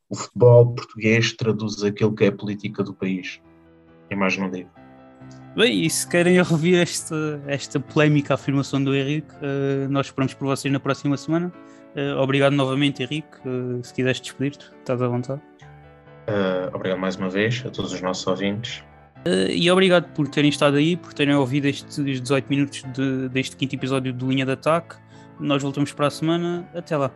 o 0.10 0.16
futebol 0.16 0.76
português 0.76 1.34
traduz 1.34 1.84
aquilo 1.84 2.14
que 2.14 2.26
é 2.26 2.28
a 2.28 2.32
política 2.32 2.84
do 2.84 2.94
país. 2.94 3.42
E 4.12 4.16
mais 4.16 4.38
não 4.38 4.50
digo. 4.50 4.70
Bem, 5.56 5.84
e 5.84 5.90
se 5.90 6.08
querem 6.08 6.38
ouvir 6.40 6.76
esta, 6.76 7.42
esta 7.48 7.80
polémica 7.80 8.36
afirmação 8.36 8.84
do 8.84 8.96
Henrique, 8.96 9.34
nós 9.90 10.08
esperamos 10.08 10.36
por 10.36 10.46
vocês 10.46 10.72
na 10.72 10.80
próxima 10.80 11.18
semana. 11.18 11.52
obrigado 12.20 12.54
novamente, 12.54 13.02
Henrique. 13.02 13.38
se 13.82 13.92
quiseres 13.92 14.20
despedir-te, 14.20 14.70
estás 14.80 15.02
à 15.02 15.08
vontade. 15.08 15.42
obrigado 16.74 17.00
mais 17.00 17.16
uma 17.16 17.30
vez 17.30 17.64
a 17.66 17.72
todos 17.72 17.92
os 17.92 18.02
nossos 18.02 18.28
ouvintes. 18.28 18.84
Uh, 19.26 19.50
e 19.52 19.72
obrigado 19.72 20.12
por 20.14 20.28
terem 20.28 20.50
estado 20.50 20.76
aí, 20.78 20.98
por 20.98 21.14
terem 21.14 21.34
ouvido 21.34 21.66
estes 21.66 21.96
18 21.96 22.50
minutos 22.50 22.84
de, 22.94 23.30
deste 23.30 23.56
quinto 23.56 23.76
episódio 23.76 24.14
do 24.14 24.30
Linha 24.30 24.46
de 24.46 24.52
Ataque. 24.52 24.96
Nós 25.40 25.62
voltamos 25.62 25.94
para 25.94 26.08
a 26.08 26.12
semana. 26.12 26.68
Até 26.74 26.98
lá. 26.98 27.12